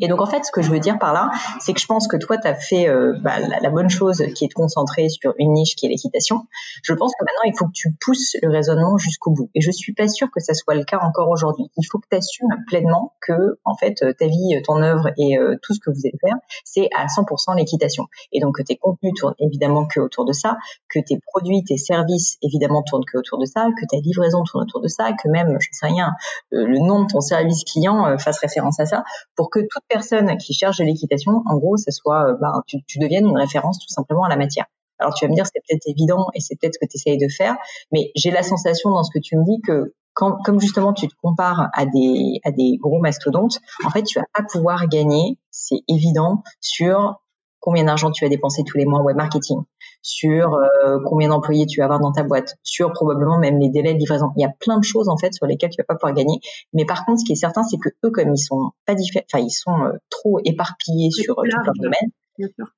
Et 0.00 0.08
donc 0.08 0.20
en 0.20 0.26
fait, 0.26 0.44
ce 0.44 0.50
que 0.50 0.62
je 0.62 0.70
veux 0.70 0.80
dire 0.80 0.98
par 0.98 1.12
là, 1.12 1.30
c'est 1.60 1.72
que 1.72 1.80
je 1.80 1.86
pense 1.86 2.08
que 2.08 2.16
toi, 2.16 2.38
tu 2.38 2.46
as 2.46 2.54
fait 2.54 2.88
euh, 2.88 3.14
bah, 3.20 3.38
la, 3.38 3.70
bonne 3.70 3.90
chose 3.90 4.24
qui 4.34 4.44
est 4.44 4.48
de 4.48 4.54
concentrer 4.54 5.08
sur 5.08 5.34
une 5.38 5.52
niche 5.52 5.76
qui 5.76 5.86
est 5.86 5.88
l'équitation. 5.88 6.46
Je 6.82 6.94
pense 6.94 7.12
que 7.18 7.24
maintenant, 7.24 7.52
il 7.52 7.56
faut 7.56 7.66
que 7.66 7.72
tu 7.74 7.92
pousses 8.00 8.36
le 8.42 8.50
raisonnement 8.50 8.96
jusqu'au 8.98 9.30
bout. 9.30 9.50
Et 9.54 9.60
je 9.60 9.70
suis 9.70 9.92
pas 9.92 10.08
sûre 10.08 10.28
que 10.30 10.40
ça 10.40 10.54
soit 10.54 10.74
le 10.74 10.84
cas 10.84 10.98
encore 11.02 11.28
aujourd'hui. 11.28 11.70
Il 11.76 11.84
faut 11.84 11.98
que 11.98 12.06
tu 12.10 12.16
assumes 12.16 12.48
pleinement 12.66 13.14
que 13.20 13.58
en 13.64 13.76
fait, 13.76 14.04
ta 14.18 14.26
vie, 14.26 14.60
ton 14.64 14.82
œuvre 14.82 15.08
et 15.18 15.38
euh, 15.38 15.56
tout 15.62 15.74
ce 15.74 15.80
que 15.80 15.90
vous 15.90 16.00
allez 16.04 16.18
faire, 16.20 16.36
c'est 16.64 16.88
à 16.96 17.06
100% 17.06 17.56
l'équitation. 17.56 18.06
Et 18.32 18.40
donc 18.40 18.56
que 18.56 18.62
tes 18.62 18.76
contenus 18.76 19.12
tournent 19.16 19.34
évidemment 19.38 19.86
que 19.86 20.00
autour 20.00 20.24
de 20.24 20.32
ça, 20.32 20.56
que 20.88 20.98
tes 20.98 21.18
produits, 21.26 21.64
tes 21.64 21.76
services 21.76 22.38
évidemment 22.42 22.82
tournent 22.82 23.04
que 23.04 23.18
autour 23.18 23.38
de 23.38 23.44
ça, 23.44 23.68
que 23.78 23.86
ta 23.86 23.98
livraison 23.98 24.42
tourne 24.44 24.64
autour 24.64 24.80
de 24.80 24.88
ça, 24.88 25.12
que 25.12 25.28
même, 25.28 25.56
je 25.60 25.68
sais 25.72 25.86
rien, 25.86 26.12
euh, 26.52 26.66
le 26.66 26.78
nom 26.78 27.04
de 27.04 27.08
ton 27.08 27.20
service 27.20 27.64
client 27.64 28.18
fasse 28.18 28.38
référence 28.38 28.80
à 28.80 28.86
ça, 28.86 29.04
pour 29.36 29.49
que 29.50 29.60
toute 29.60 29.84
personne 29.88 30.36
qui 30.38 30.54
cherche 30.54 30.78
de 30.78 30.84
l'équitation, 30.84 31.42
en 31.46 31.56
gros, 31.56 31.76
ce 31.76 31.90
soit, 31.90 32.30
euh, 32.30 32.36
ben, 32.40 32.62
tu, 32.66 32.78
tu 32.86 32.98
deviennes 32.98 33.26
une 33.26 33.38
référence 33.38 33.78
tout 33.78 33.88
simplement 33.92 34.24
à 34.24 34.28
la 34.28 34.36
matière. 34.36 34.66
Alors 35.00 35.14
tu 35.14 35.24
vas 35.24 35.30
me 35.30 35.34
dire, 35.34 35.46
c'est 35.46 35.60
peut-être 35.66 35.86
évident 35.86 36.26
et 36.34 36.40
c'est 36.40 36.56
peut-être 36.60 36.74
ce 36.74 36.78
que 36.78 36.90
tu 36.90 36.96
essayes 36.96 37.18
de 37.18 37.28
faire, 37.28 37.56
mais 37.90 38.10
j'ai 38.14 38.30
la 38.30 38.42
sensation 38.42 38.90
dans 38.90 39.02
ce 39.02 39.10
que 39.10 39.18
tu 39.18 39.36
me 39.36 39.44
dis 39.44 39.60
que 39.62 39.94
quand, 40.12 40.36
comme 40.44 40.60
justement 40.60 40.92
tu 40.92 41.08
te 41.08 41.14
compares 41.22 41.70
à 41.72 41.86
des, 41.86 42.40
à 42.44 42.50
des 42.50 42.76
gros 42.78 43.00
mastodontes, 43.00 43.58
en 43.84 43.90
fait, 43.90 44.02
tu 44.02 44.18
vas 44.18 44.26
pas 44.34 44.42
pouvoir 44.42 44.88
gagner, 44.88 45.38
c'est 45.50 45.80
évident, 45.88 46.42
sur 46.60 47.22
combien 47.60 47.84
d'argent 47.84 48.10
tu 48.10 48.24
vas 48.24 48.28
dépenser 48.28 48.62
tous 48.64 48.76
les 48.76 48.84
mois 48.84 49.00
en 49.00 49.04
web 49.04 49.16
marketing, 49.16 49.58
sur 50.02 50.54
euh, 50.54 50.98
combien 51.04 51.28
d'employés 51.28 51.66
tu 51.66 51.80
vas 51.80 51.84
avoir 51.84 52.00
dans 52.00 52.12
ta 52.12 52.22
boîte, 52.22 52.56
sur 52.62 52.92
probablement 52.92 53.38
même 53.38 53.58
les 53.58 53.68
délais 53.68 53.94
de 53.94 53.98
livraison. 53.98 54.30
Il 54.36 54.42
y 54.42 54.44
a 54.44 54.52
plein 54.60 54.78
de 54.78 54.84
choses 54.84 55.08
en 55.08 55.16
fait 55.16 55.32
sur 55.34 55.46
lesquelles 55.46 55.70
tu 55.70 55.80
vas 55.80 55.84
pas 55.84 55.94
pouvoir 55.94 56.14
gagner. 56.14 56.40
Mais 56.72 56.84
par 56.84 57.04
contre, 57.04 57.20
ce 57.20 57.24
qui 57.24 57.32
est 57.32 57.36
certain, 57.36 57.62
c'est 57.62 57.78
que 57.78 57.90
eux, 58.04 58.10
comme 58.10 58.34
ils 58.34 58.38
sont 58.38 58.70
pas 58.86 58.94
enfin 58.94 59.44
ils 59.44 59.50
sont 59.50 59.78
euh, 59.82 59.92
trop 60.10 60.40
éparpillés 60.44 61.10
sur 61.10 61.38
euh, 61.38 61.44
tout 61.44 61.62
plein 61.62 61.72
de 61.72 61.82
domaines. 61.82 62.10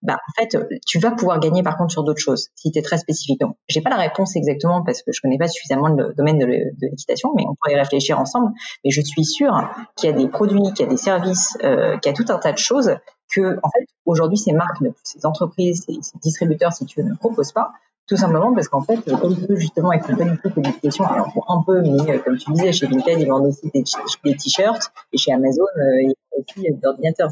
Bah, 0.03 0.17
en 0.17 0.43
fait, 0.43 0.57
tu 0.87 0.99
vas 0.99 1.13
pouvoir 1.13 1.39
gagner 1.39 1.63
par 1.63 1.77
contre 1.77 1.93
sur 1.93 2.03
d'autres 2.03 2.21
choses 2.21 2.49
si 2.57 2.73
tu 2.73 2.79
es 2.79 2.83
très 2.83 2.99
spécifique. 2.99 3.41
Donc, 3.41 3.57
j'ai 3.69 3.81
pas 3.81 3.91
la 3.91 3.97
réponse 3.97 4.35
exactement 4.35 4.83
parce 4.83 5.03
que 5.03 5.13
je 5.13 5.21
connais 5.21 5.39
pas 5.39 5.47
suffisamment 5.47 5.89
le 5.89 6.15
domaine 6.15 6.39
de 6.39 6.47
l'équitation, 6.81 7.31
mais 7.37 7.45
on 7.49 7.55
pourrait 7.55 7.75
y 7.75 7.77
réfléchir 7.77 8.19
ensemble. 8.19 8.51
Mais 8.85 8.91
je 8.91 9.01
suis 9.01 9.25
sûre 9.25 9.71
qu'il 9.97 10.11
y 10.11 10.13
a 10.13 10.17
des 10.17 10.29
produits, 10.29 10.73
qu'il 10.75 10.87
y 10.87 10.89
a 10.89 10.91
des 10.91 10.97
services, 10.97 11.57
euh, 11.63 11.97
qu'il 11.99 12.11
y 12.11 12.15
a 12.15 12.17
tout 12.17 12.33
un 12.33 12.39
tas 12.39 12.53
de 12.53 12.59
choses 12.59 12.97
que, 13.33 13.59
en 13.63 13.71
fait, 13.71 13.87
aujourd'hui, 14.05 14.39
ces 14.39 14.53
marques, 14.53 14.83
ces 15.03 15.25
entreprises, 15.27 15.85
ces, 15.87 16.19
distributeurs, 16.23 16.73
si 16.73 16.85
tu 16.87 17.01
veux, 17.01 17.09
ne 17.09 17.15
proposent 17.15 17.53
pas, 17.53 17.73
tout 18.07 18.17
simplement 18.17 18.53
parce 18.55 18.69
qu'en 18.69 18.83
fait, 18.83 18.99
comme 19.21 19.37
eux, 19.49 19.57
justement, 19.57 19.91
du 19.93 20.39
tout 20.39 20.51
que 20.51 20.61
l'éducation, 20.61 21.05
alors 21.07 21.33
pour 21.33 21.51
un 21.51 21.63
peu, 21.63 21.81
mais 21.83 22.11
euh, 22.11 22.19
comme 22.19 22.37
tu 22.37 22.53
disais, 22.53 22.73
chez 22.73 22.87
Vinted, 22.87 23.21
ils 23.21 23.29
vendent 23.29 23.47
aussi 23.47 23.71
des, 23.73 23.83
t-shirts, 23.83 24.93
et 25.13 25.19
chez 25.19 25.33
Amazon, 25.33 25.63
euh, 25.63 26.03
ils 26.03 26.07
vendent 26.09 26.45
aussi 26.49 26.61
des 26.61 26.87
ordinateurs. 26.87 27.31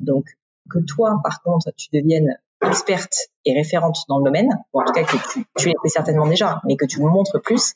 Donc, 0.00 0.24
que 0.70 0.78
toi, 0.78 1.20
par 1.22 1.42
contre, 1.42 1.70
tu 1.76 1.88
deviennes 1.92 2.36
experte 2.62 3.14
et 3.44 3.54
référente 3.54 3.98
dans 4.08 4.18
le 4.18 4.24
domaine, 4.24 4.48
ou 4.72 4.80
en 4.80 4.84
tout 4.84 4.92
cas 4.92 5.04
que 5.04 5.16
tu, 5.32 5.44
tu 5.56 5.72
certainement 5.86 6.26
déjà, 6.26 6.60
mais 6.64 6.76
que 6.76 6.84
tu 6.84 7.00
montres 7.00 7.40
plus, 7.42 7.74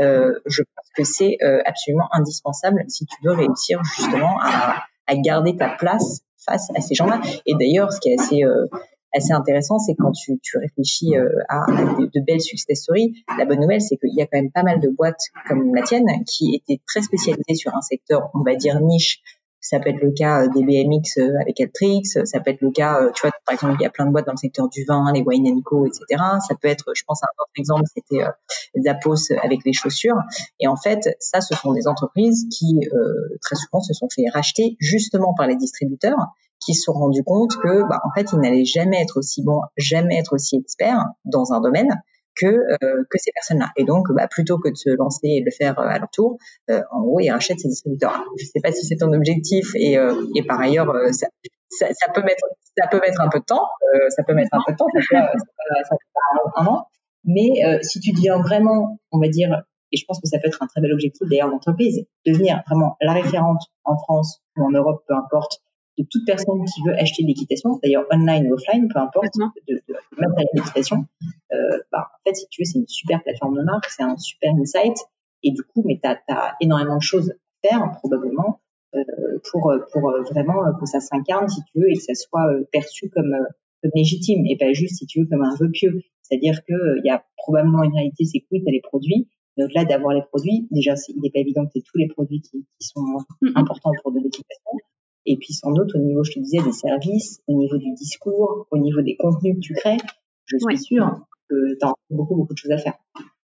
euh, 0.00 0.38
je 0.46 0.62
pense 0.62 0.86
que 0.96 1.04
c'est 1.04 1.36
euh, 1.42 1.60
absolument 1.66 2.08
indispensable 2.12 2.84
si 2.88 3.06
tu 3.06 3.16
veux 3.24 3.32
réussir 3.32 3.82
justement 3.96 4.38
à, 4.40 4.84
à 5.06 5.16
garder 5.16 5.56
ta 5.56 5.68
place 5.68 6.22
face 6.44 6.68
à 6.74 6.80
ces 6.80 6.94
gens-là. 6.94 7.20
Et 7.46 7.54
d'ailleurs, 7.54 7.92
ce 7.92 8.00
qui 8.00 8.10
est 8.10 8.20
assez 8.20 8.44
euh, 8.44 8.66
assez 9.14 9.32
intéressant, 9.32 9.78
c'est 9.78 9.94
quand 9.94 10.12
tu, 10.12 10.38
tu 10.42 10.58
réfléchis 10.58 11.16
euh, 11.16 11.28
à, 11.48 11.66
de, 11.66 12.06
de, 12.06 12.24
belles 12.24 12.40
success 12.40 12.82
stories. 12.82 13.24
La 13.38 13.44
bonne 13.44 13.60
nouvelle, 13.60 13.82
c'est 13.82 13.96
qu'il 13.96 14.14
y 14.14 14.22
a 14.22 14.26
quand 14.26 14.38
même 14.38 14.50
pas 14.50 14.62
mal 14.62 14.80
de 14.80 14.88
boîtes 14.88 15.20
comme 15.46 15.74
la 15.74 15.82
tienne 15.82 16.06
qui 16.26 16.54
étaient 16.54 16.80
très 16.86 17.02
spécialisées 17.02 17.54
sur 17.54 17.74
un 17.74 17.82
secteur, 17.82 18.30
on 18.34 18.42
va 18.42 18.54
dire 18.54 18.80
niche, 18.80 19.20
ça 19.62 19.78
peut 19.78 19.90
être 19.90 20.02
le 20.02 20.10
cas 20.10 20.42
euh, 20.42 20.48
des 20.48 20.64
BMX 20.64 21.18
euh, 21.18 21.40
avec 21.40 21.60
Altrix, 21.60 22.02
ça 22.04 22.40
peut 22.40 22.50
être 22.50 22.60
le 22.60 22.72
cas, 22.72 23.00
euh, 23.00 23.10
tu 23.14 23.22
vois, 23.22 23.30
par 23.46 23.54
exemple, 23.54 23.76
il 23.78 23.82
y 23.82 23.86
a 23.86 23.90
plein 23.90 24.06
de 24.06 24.10
boîtes 24.10 24.26
dans 24.26 24.32
le 24.32 24.36
secteur 24.36 24.68
du 24.68 24.84
vin, 24.84 25.10
les 25.14 25.22
Wine 25.22 25.62
Co, 25.62 25.86
etc. 25.86 26.04
Ça 26.46 26.56
peut 26.60 26.68
être, 26.68 26.92
je 26.94 27.02
pense, 27.06 27.22
un 27.22 27.28
autre 27.38 27.52
exemple, 27.56 27.84
c'était 27.94 28.24
Zappos 28.78 29.32
avec 29.42 29.60
les 29.64 29.72
chaussures. 29.72 30.16
Et 30.58 30.66
en 30.66 30.76
fait, 30.76 31.16
ça, 31.20 31.40
ce 31.40 31.54
sont 31.54 31.72
des 31.72 31.86
entreprises 31.86 32.46
qui, 32.50 32.80
très 33.40 33.56
souvent, 33.56 33.80
se 33.80 33.94
sont 33.94 34.08
fait 34.14 34.24
racheter 34.32 34.76
justement 34.80 35.34
par 35.34 35.46
les 35.46 35.56
distributeurs 35.56 36.18
qui 36.64 36.74
se 36.74 36.82
sont 36.82 36.92
rendus 36.92 37.24
compte 37.24 37.56
que, 37.56 37.88
bah, 37.88 38.00
en 38.04 38.10
fait, 38.14 38.26
ils 38.32 38.38
n'allaient 38.38 38.64
jamais 38.64 39.00
être 39.00 39.18
aussi 39.18 39.42
bons, 39.42 39.62
jamais 39.76 40.18
être 40.18 40.34
aussi 40.34 40.56
experts 40.56 41.04
dans 41.24 41.52
un 41.52 41.60
domaine 41.60 42.00
que 42.36 42.46
euh, 42.46 43.04
que 43.10 43.18
ces 43.18 43.32
personnes-là. 43.32 43.70
Et 43.76 43.84
donc, 43.84 44.06
bah, 44.12 44.28
plutôt 44.28 44.58
que 44.58 44.68
de 44.68 44.76
se 44.76 44.90
lancer 44.90 45.28
et 45.28 45.40
de 45.40 45.46
le 45.46 45.50
faire 45.50 45.78
euh, 45.78 45.86
à 45.86 45.98
leur 45.98 46.08
tour, 46.10 46.38
euh, 46.70 46.82
en 46.90 47.02
gros, 47.02 47.20
ils 47.20 47.30
rachètent 47.30 47.60
ces 47.60 47.68
distributeurs. 47.68 48.24
Je 48.38 48.44
ne 48.44 48.48
sais 48.48 48.60
pas 48.60 48.72
si 48.72 48.86
c'est 48.86 48.96
ton 48.96 49.12
objectif 49.12 49.74
et, 49.74 49.96
et 50.34 50.42
par 50.44 50.60
ailleurs, 50.60 50.92
ça, 51.12 51.26
ça, 51.68 51.86
ça, 51.92 52.12
peut 52.12 52.22
mettre 52.22 52.44
ça 52.76 52.88
peut 52.88 53.00
mettre 53.00 53.20
un 53.20 53.28
peu 53.28 53.40
de 53.40 53.44
temps, 53.44 53.66
ça 54.10 54.22
peut 54.22 54.34
mettre 54.34 54.50
un 54.52 54.60
peu 54.66 54.72
de 54.72 54.76
temps, 54.76 54.86
ça 54.92 55.00
peut, 55.00 55.38
ça 55.84 55.90
peut, 55.90 56.60
un, 56.60 56.66
an. 56.66 56.86
Mais 57.24 57.80
si 57.82 58.00
tu 58.00 58.12
deviens 58.12 58.40
vraiment, 58.40 58.98
on 59.10 59.20
va 59.20 59.28
dire, 59.28 59.62
et 59.92 59.96
je 59.96 60.04
pense 60.06 60.20
que 60.20 60.28
ça 60.28 60.38
peut 60.38 60.48
être 60.48 60.62
un 60.62 60.66
très 60.66 60.80
bel 60.80 60.92
objectif 60.92 61.28
d'ailleurs 61.28 61.50
d'entreprise, 61.50 62.04
devenir 62.26 62.62
vraiment 62.66 62.96
la 63.00 63.12
référente 63.12 63.62
en 63.84 63.96
France 63.98 64.40
ou 64.56 64.64
en 64.64 64.70
Europe, 64.70 65.04
peu 65.06 65.14
importe, 65.14 65.60
de 65.98 66.06
toute 66.10 66.24
personne 66.26 66.64
qui 66.64 66.82
veut 66.86 66.94
acheter 66.94 67.22
de 67.22 67.28
l'équitation, 67.28 67.78
d'ailleurs 67.82 68.06
online 68.10 68.50
ou 68.50 68.54
offline, 68.54 68.88
peu 68.88 68.98
importe, 68.98 69.34
de, 69.68 69.74
de, 69.74 69.94
matériel 70.18 70.48
d'équitation, 70.54 71.06
euh, 71.52 71.78
bah, 71.90 72.10
en 72.14 72.18
fait, 72.24 72.34
si 72.34 72.46
tu 72.48 72.62
veux, 72.62 72.64
c'est 72.64 72.78
une 72.78 72.88
super 72.88 73.22
plateforme 73.22 73.58
de 73.58 73.62
marque, 73.62 73.86
c'est 73.90 74.02
un 74.02 74.16
super 74.16 74.52
insight, 74.54 74.96
et 75.42 75.50
du 75.50 75.62
coup, 75.62 75.82
mais 75.84 76.00
tu 76.02 76.08
as, 76.08 76.54
énormément 76.60 76.96
de 76.96 77.02
choses 77.02 77.30
à 77.30 77.68
faire, 77.68 77.90
probablement, 77.98 78.60
euh, 78.94 79.02
pour, 79.50 79.72
pour 79.92 80.12
vraiment 80.30 80.72
que 80.78 80.86
ça 80.86 81.00
s'incarne, 81.00 81.48
si 81.48 81.60
tu 81.64 81.80
veux, 81.80 81.90
et 81.90 81.94
que 81.94 82.02
ça 82.02 82.14
soit 82.14 82.46
euh, 82.52 82.64
perçu 82.72 83.08
comme, 83.10 83.32
euh, 83.32 83.44
comme 83.82 83.90
légitime, 83.94 84.46
et 84.46 84.56
pas 84.56 84.72
juste, 84.72 84.96
si 84.96 85.06
tu 85.06 85.20
veux, 85.20 85.26
comme 85.26 85.42
un 85.42 85.54
vœu 85.56 85.70
pieux. 85.70 86.02
C'est-à-dire 86.22 86.64
qu'il 86.64 86.76
il 87.04 87.06
y 87.06 87.10
a 87.10 87.24
probablement 87.36 87.82
une 87.82 87.94
réalité, 87.94 88.24
c'est 88.24 88.40
que 88.40 88.46
oui, 88.52 88.62
tu 88.62 88.68
as 88.68 88.72
les 88.72 88.80
produits, 88.80 89.28
mais 89.56 89.64
au-delà 89.64 89.84
d'avoir 89.84 90.14
les 90.14 90.22
produits, 90.22 90.68
déjà, 90.70 90.94
il 91.08 91.20
n'est 91.20 91.30
pas 91.30 91.40
évident 91.40 91.66
que 91.66 91.72
tu 91.74 91.82
tous 91.82 91.98
les 91.98 92.08
produits 92.08 92.40
qui, 92.40 92.64
qui 92.78 92.88
sont 92.88 93.04
importants 93.54 93.92
pour 94.02 94.12
de 94.12 94.18
l'équitation. 94.18 94.72
Et 95.26 95.36
puis 95.36 95.52
sans 95.52 95.72
doute 95.72 95.94
au 95.94 95.98
niveau, 95.98 96.24
je 96.24 96.32
te 96.32 96.40
disais, 96.40 96.62
des 96.62 96.72
services, 96.72 97.40
au 97.46 97.54
niveau 97.56 97.76
du 97.78 97.92
discours, 97.94 98.66
au 98.70 98.78
niveau 98.78 99.02
des 99.02 99.16
contenus 99.16 99.56
que 99.56 99.60
tu 99.60 99.74
crées, 99.74 99.98
je 100.46 100.56
suis 100.58 100.78
sûre 100.78 101.26
que 101.48 101.78
tu 101.78 101.86
as 101.86 101.94
beaucoup, 102.10 102.34
beaucoup 102.34 102.54
de 102.54 102.58
choses 102.58 102.72
à 102.72 102.78
faire. 102.78 102.94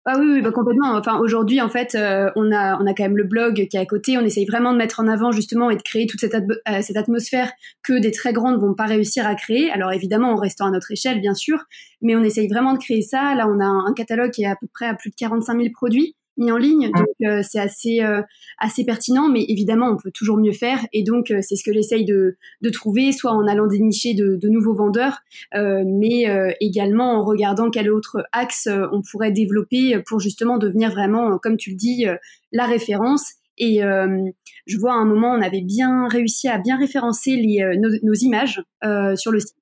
Ah 0.10 0.16
oui, 0.18 0.26
oui 0.36 0.42
bah 0.42 0.52
complètement. 0.52 0.96
Enfin, 0.96 1.20
aujourd'hui, 1.20 1.60
en 1.60 1.68
fait, 1.68 1.94
euh, 1.94 2.32
on, 2.38 2.50
a, 2.54 2.82
on 2.82 2.86
a 2.86 2.94
quand 2.94 3.04
même 3.04 3.18
le 3.18 3.26
blog 3.26 3.68
qui 3.70 3.76
est 3.76 3.80
à 3.80 3.86
côté. 3.86 4.18
On 4.18 4.22
essaye 4.22 4.46
vraiment 4.46 4.72
de 4.72 4.78
mettre 4.78 5.02
en 5.02 5.08
avant 5.10 5.34
justement 5.34 5.70
et 5.70 5.76
de 5.76 5.82
créer 5.82 6.08
toute 6.08 6.22
cette, 6.22 6.34
euh, 6.34 6.82
cette 6.82 6.96
atmosphère 6.96 7.52
que 7.84 8.00
des 8.00 8.12
très 8.12 8.32
grandes 8.32 8.58
vont 8.58 8.74
pas 8.74 8.86
réussir 8.86 9.28
à 9.28 9.36
créer. 9.36 9.70
Alors 9.70 9.92
évidemment, 9.92 10.32
en 10.32 10.38
restant 10.38 10.68
à 10.68 10.72
notre 10.72 10.94
échelle, 10.94 11.20
bien 11.20 11.34
sûr, 11.34 11.62
mais 12.02 12.16
on 12.16 12.24
essaye 12.24 12.48
vraiment 12.48 12.72
de 12.72 12.80
créer 12.80 13.02
ça. 13.02 13.36
Là, 13.36 13.50
on 13.50 13.60
a 13.60 13.66
un, 13.66 13.86
un 13.86 13.94
catalogue 13.94 14.32
qui 14.32 14.44
est 14.44 14.48
à 14.48 14.56
peu 14.56 14.68
près 14.74 14.86
à 14.86 14.94
plus 14.94 15.10
de 15.10 15.16
45 15.16 15.60
000 15.60 15.74
produits 15.74 16.16
mis 16.38 16.52
en 16.52 16.58
ligne. 16.58 16.92
Donc 16.92 17.08
euh, 17.24 17.42
c'est 17.48 17.60
assez 17.60 18.02
euh, 18.02 18.22
assez 18.58 18.86
pertinent, 18.86 19.30
mais 19.30 19.44
évidemment 19.48 19.90
on 19.90 19.98
peut 19.98 20.12
toujours 20.12 20.38
mieux 20.38 20.54
faire. 20.54 20.86
Et 20.94 21.04
donc 21.04 21.32
euh, 21.32 21.40
c'est 21.42 21.56
ce 21.56 21.64
que 21.64 21.74
j'essaye 21.74 22.06
de, 22.06 22.38
de 22.62 22.70
trouver, 22.70 23.12
soit 23.12 23.32
en 23.32 23.48
allant 23.48 23.68
dénicher 23.68 24.14
de, 24.14 24.36
de 24.36 24.50
nouveaux 24.50 24.76
vendeurs, 24.76 25.20
mais 25.54 26.26
également 26.60 27.20
en 27.20 27.24
regardant 27.24 27.70
quel 27.70 27.92
autre 27.92 28.24
axe 28.32 28.68
on 28.92 29.02
pourrait 29.02 29.32
développer 29.32 30.00
pour 30.06 30.20
justement 30.20 30.58
devenir 30.58 30.92
vraiment, 30.92 31.38
comme 31.38 31.58
tu 31.58 31.72
le 31.72 31.76
dis, 31.76 32.06
la 32.52 32.66
référence. 32.66 33.34
Et 33.58 33.80
je 33.82 34.78
vois 34.78 34.94
à 34.94 34.98
un 34.98 35.06
moment, 35.06 35.32
on 35.32 35.42
avait 35.42 35.62
bien 35.62 36.08
réussi 36.08 36.48
à 36.48 36.58
bien 36.58 36.78
référencer 36.78 37.36
les, 37.36 37.78
nos, 37.78 37.90
nos, 38.04 38.14
images 38.14 38.62
sur 39.16 39.32
le 39.32 39.40
site. 39.40 39.56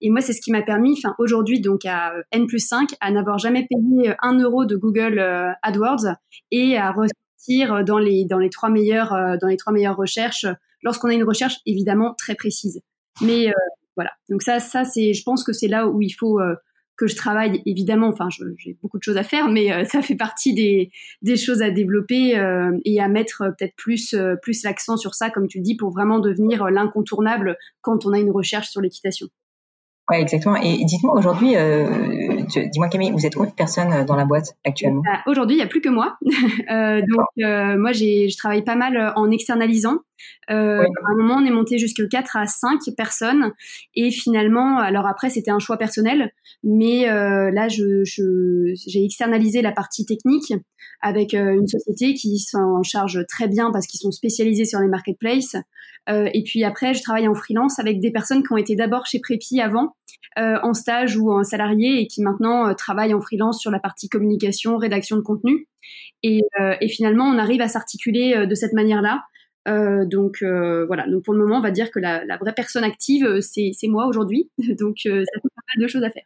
Et 0.00 0.10
moi, 0.10 0.20
c'est 0.20 0.32
ce 0.32 0.40
qui 0.40 0.52
m'a 0.52 0.62
permis, 0.62 0.92
enfin 0.92 1.14
aujourd'hui, 1.18 1.60
donc 1.60 1.84
à 1.84 2.12
euh, 2.12 2.22
N 2.30 2.46
plus 2.46 2.58
5, 2.58 2.90
à 3.00 3.10
n'avoir 3.10 3.38
jamais 3.38 3.66
payé 3.66 4.10
euh, 4.10 4.14
un 4.22 4.38
euro 4.38 4.64
de 4.64 4.76
Google 4.76 5.18
euh, 5.18 5.50
AdWords 5.62 6.16
et 6.50 6.76
à 6.76 6.92
ressortir 6.92 7.84
dans 7.84 7.98
les, 7.98 8.26
dans 8.26 8.38
les 8.38 8.50
trois 8.50 8.68
meilleures, 8.68 9.14
dans 9.40 9.46
les 9.46 9.56
trois 9.56 9.72
meilleures 9.72 9.96
recherches 9.96 10.46
lorsqu'on 10.82 11.08
a 11.08 11.14
une 11.14 11.22
recherche 11.22 11.58
évidemment 11.64 12.14
très 12.18 12.34
précise. 12.34 12.82
Mais 13.22 13.52
voilà. 13.94 14.10
Donc 14.28 14.42
ça, 14.42 14.58
ça 14.58 14.84
c'est, 14.84 15.12
je 15.12 15.22
pense 15.22 15.44
que 15.44 15.52
c'est 15.52 15.68
là 15.68 15.86
où 15.86 16.02
il 16.02 16.10
faut 16.10 16.40
que 16.96 17.06
je 17.06 17.16
travaille 17.16 17.62
évidemment. 17.66 18.08
Enfin, 18.08 18.28
j'ai 18.58 18.76
beaucoup 18.82 18.98
de 18.98 19.02
choses 19.02 19.16
à 19.16 19.22
faire, 19.22 19.48
mais 19.48 19.84
ça 19.84 20.02
fait 20.02 20.16
partie 20.16 20.54
des, 20.54 21.36
choses 21.36 21.62
à 21.62 21.70
développer 21.70 22.30
et 22.84 23.00
à 23.00 23.08
mettre 23.08 23.54
peut-être 23.58 23.74
plus 23.76 24.16
plus 24.42 24.62
l'accent 24.62 24.96
sur 24.96 25.14
ça, 25.14 25.30
comme 25.30 25.46
tu 25.48 25.58
le 25.58 25.64
dis, 25.64 25.76
pour 25.76 25.90
vraiment 25.90 26.18
devenir 26.18 26.64
l'incontournable 26.70 27.56
quand 27.80 28.06
on 28.06 28.12
a 28.12 28.18
une 28.18 28.30
recherche 28.30 28.70
sur 28.70 28.80
l'équitation. 28.80 29.28
Ouais, 30.08 30.22
exactement. 30.22 30.56
Et 30.56 30.84
dites-moi 30.84 31.14
aujourd'hui, 31.18 31.56
euh, 31.56 32.25
dis-moi 32.46 32.88
Camille, 32.88 33.10
vous 33.10 33.26
êtes 33.26 33.34
combien 33.34 33.50
de 33.50 33.54
personnes 33.54 33.92
euh, 33.92 34.04
dans 34.04 34.16
la 34.16 34.24
boîte 34.24 34.56
actuellement? 34.64 35.02
Bah, 35.04 35.20
Aujourd'hui, 35.26 35.56
il 35.56 35.58
n'y 35.58 35.64
a 35.64 35.68
plus 35.68 35.80
que 35.80 35.88
moi. 35.88 36.16
euh, 36.70 37.00
donc 37.00 37.44
euh, 37.44 37.76
moi, 37.76 37.92
j'ai, 37.92 38.28
je 38.28 38.36
travaille 38.36 38.62
pas 38.62 38.76
mal 38.76 39.12
en 39.16 39.30
externalisant. 39.30 39.98
Euh, 40.50 40.82
À 40.82 41.12
un 41.12 41.16
moment, 41.16 41.36
on 41.36 41.44
est 41.44 41.50
monté 41.50 41.78
jusqu'à 41.78 42.06
4 42.06 42.36
à 42.36 42.46
5 42.46 42.80
personnes. 42.96 43.52
Et 43.94 44.10
finalement, 44.10 44.78
alors 44.78 45.06
après, 45.06 45.30
c'était 45.30 45.50
un 45.50 45.58
choix 45.58 45.76
personnel. 45.76 46.30
Mais 46.64 47.08
euh, 47.08 47.50
là, 47.50 47.68
je, 47.68 48.04
je, 48.04 48.72
j'ai 48.86 49.04
externalisé 49.04 49.62
la 49.62 49.72
partie 49.72 50.06
technique 50.06 50.52
avec 51.02 51.34
une 51.34 51.66
société 51.66 52.14
qui 52.14 52.38
s'en 52.38 52.82
charge 52.82 53.24
très 53.28 53.48
bien 53.48 53.70
parce 53.70 53.86
qu'ils 53.86 54.00
sont 54.00 54.10
spécialisés 54.10 54.64
sur 54.64 54.80
les 54.80 54.88
marketplaces. 54.88 55.56
Euh, 56.08 56.28
et 56.34 56.42
puis 56.42 56.64
après, 56.64 56.94
je 56.94 57.02
travaille 57.02 57.28
en 57.28 57.34
freelance 57.34 57.78
avec 57.78 58.00
des 58.00 58.10
personnes 58.10 58.42
qui 58.42 58.52
ont 58.52 58.56
été 58.56 58.76
d'abord 58.76 59.06
chez 59.06 59.20
Prépi 59.20 59.60
avant, 59.60 59.96
euh, 60.38 60.58
en 60.62 60.74
stage 60.74 61.16
ou 61.16 61.30
en 61.30 61.42
salarié, 61.42 62.00
et 62.00 62.06
qui 62.06 62.22
maintenant 62.22 62.68
euh, 62.68 62.74
travaillent 62.74 63.14
en 63.14 63.20
freelance 63.20 63.60
sur 63.60 63.70
la 63.70 63.80
partie 63.80 64.08
communication, 64.08 64.76
rédaction 64.76 65.16
de 65.16 65.22
contenu. 65.22 65.68
Et, 66.22 66.40
et 66.80 66.88
finalement, 66.88 67.24
on 67.26 67.38
arrive 67.38 67.60
à 67.60 67.68
s'articuler 67.68 68.46
de 68.48 68.54
cette 68.56 68.72
manière-là. 68.72 69.22
donc 70.06 70.38
voilà. 70.42 71.06
Donc 71.08 71.22
pour 71.24 71.34
le 71.34 71.40
moment, 71.40 71.58
on 71.58 71.62
va 71.62 71.70
dire 71.70 71.92
que 71.92 72.00
la, 72.00 72.24
la 72.24 72.36
vraie 72.36 72.54
personne 72.54 72.82
active, 72.82 73.40
c'est 73.40 73.76
moi 73.84 74.06
aujourd'hui. 74.06 74.50
donc 74.80 74.96
ça 75.02 75.10
fait 75.10 75.22
pas 75.54 75.62
mal 75.76 75.82
de 75.82 75.86
choses 75.86 76.02
à 76.02 76.10
faire. 76.10 76.24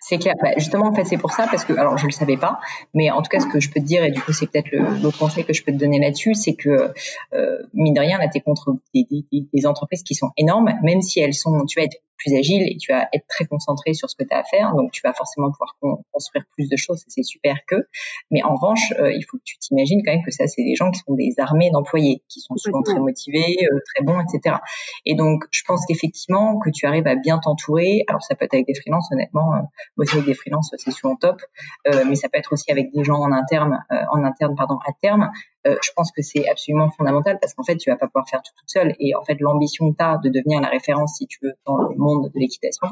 C'est 0.00 0.18
clair. 0.18 0.34
Bah, 0.42 0.50
justement, 0.56 0.86
en 0.86 0.94
fait, 0.94 1.04
c'est 1.04 1.18
pour 1.18 1.32
ça, 1.32 1.46
parce 1.50 1.64
que, 1.64 1.72
alors, 1.72 1.98
je 1.98 2.06
le 2.06 2.12
savais 2.12 2.36
pas, 2.36 2.58
mais 2.94 3.10
en 3.10 3.22
tout 3.22 3.28
cas, 3.28 3.40
ce 3.40 3.46
que 3.46 3.60
je 3.60 3.70
peux 3.70 3.80
te 3.80 3.84
dire, 3.84 4.04
et 4.04 4.10
du 4.10 4.20
coup, 4.20 4.32
c'est 4.32 4.46
peut-être 4.46 4.70
l'autre 5.02 5.18
conseil 5.18 5.44
que 5.44 5.52
je 5.52 5.62
peux 5.62 5.72
te 5.72 5.78
donner 5.78 5.98
là-dessus, 6.00 6.34
c'est 6.34 6.54
que, 6.54 6.92
euh, 7.34 7.58
mine 7.74 7.94
de 7.94 8.00
rien, 8.00 8.18
là, 8.18 8.28
t'es 8.28 8.40
contre 8.40 8.76
des, 8.94 9.06
des, 9.10 9.24
des, 9.52 9.66
entreprises 9.66 10.02
qui 10.02 10.14
sont 10.14 10.30
énormes, 10.36 10.72
même 10.82 11.02
si 11.02 11.20
elles 11.20 11.34
sont, 11.34 11.64
tu 11.66 11.80
vas 11.80 11.84
être 11.84 11.96
plus 12.22 12.34
agile 12.36 12.62
et 12.62 12.76
tu 12.76 12.92
vas 12.92 13.08
être 13.12 13.26
très 13.28 13.44
concentré 13.44 13.94
sur 13.94 14.08
ce 14.08 14.16
que 14.16 14.24
tu 14.24 14.34
as 14.34 14.38
à 14.38 14.44
faire. 14.44 14.74
Donc, 14.74 14.92
tu 14.92 15.00
vas 15.02 15.12
forcément 15.12 15.50
pouvoir 15.50 15.76
construire 16.12 16.44
plus 16.52 16.68
de 16.68 16.76
choses. 16.76 17.02
C'est 17.08 17.22
super 17.22 17.56
que. 17.66 17.86
Mais 18.30 18.42
en 18.42 18.54
revanche, 18.54 18.92
euh, 18.98 19.12
il 19.12 19.22
faut 19.24 19.38
que 19.38 19.42
tu 19.44 19.58
t'imagines 19.58 20.02
quand 20.04 20.12
même 20.12 20.24
que 20.24 20.30
ça, 20.30 20.46
c'est 20.46 20.62
des 20.62 20.74
gens 20.74 20.90
qui 20.90 21.00
sont 21.00 21.14
des 21.14 21.34
armées 21.38 21.70
d'employés, 21.70 22.22
qui 22.28 22.40
sont 22.40 22.56
souvent 22.56 22.82
très 22.82 22.98
motivés, 22.98 23.56
euh, 23.62 23.78
très 23.94 24.04
bons, 24.04 24.20
etc. 24.20 24.56
Et 25.04 25.14
donc, 25.14 25.44
je 25.50 25.62
pense 25.66 25.84
qu'effectivement, 25.86 26.58
que 26.58 26.70
tu 26.70 26.86
arrives 26.86 27.06
à 27.06 27.16
bien 27.16 27.38
t'entourer. 27.38 28.04
Alors, 28.08 28.22
ça 28.22 28.34
peut 28.34 28.44
être 28.44 28.54
avec 28.54 28.66
des 28.66 28.74
freelances, 28.74 29.10
honnêtement. 29.12 29.52
Euh, 29.62 29.92
bosser 29.96 30.16
avec 30.16 30.26
des 30.26 30.34
freelances, 30.34 30.74
c'est 30.76 30.90
souvent 30.90 31.16
top. 31.16 31.40
mais 31.86 32.14
ça 32.14 32.28
peut 32.28 32.38
être 32.38 32.52
aussi 32.52 32.70
avec 32.70 32.92
des 32.92 33.04
gens 33.04 33.18
en 33.20 33.32
interne, 33.32 33.84
en 33.90 34.24
interne, 34.24 34.54
pardon, 34.56 34.78
à 34.86 34.92
terme. 35.00 35.30
Euh, 35.66 35.76
je 35.82 35.90
pense 35.94 36.10
que 36.10 36.22
c'est 36.22 36.48
absolument 36.48 36.90
fondamental 36.90 37.38
parce 37.40 37.54
qu'en 37.54 37.62
fait, 37.62 37.76
tu 37.76 37.90
vas 37.90 37.96
pas 37.96 38.06
pouvoir 38.06 38.28
faire 38.28 38.42
tout 38.42 38.52
toute 38.58 38.68
seule. 38.68 38.94
Et 38.98 39.14
en 39.14 39.24
fait, 39.24 39.36
l'ambition 39.40 39.92
que 39.92 39.96
tu 39.96 40.04
as 40.04 40.18
de 40.18 40.28
devenir 40.28 40.60
la 40.60 40.68
référence, 40.68 41.16
si 41.18 41.26
tu 41.26 41.38
veux, 41.42 41.52
dans 41.66 41.76
le 41.76 41.96
monde 41.96 42.30
de 42.34 42.38
l'équitation, 42.38 42.88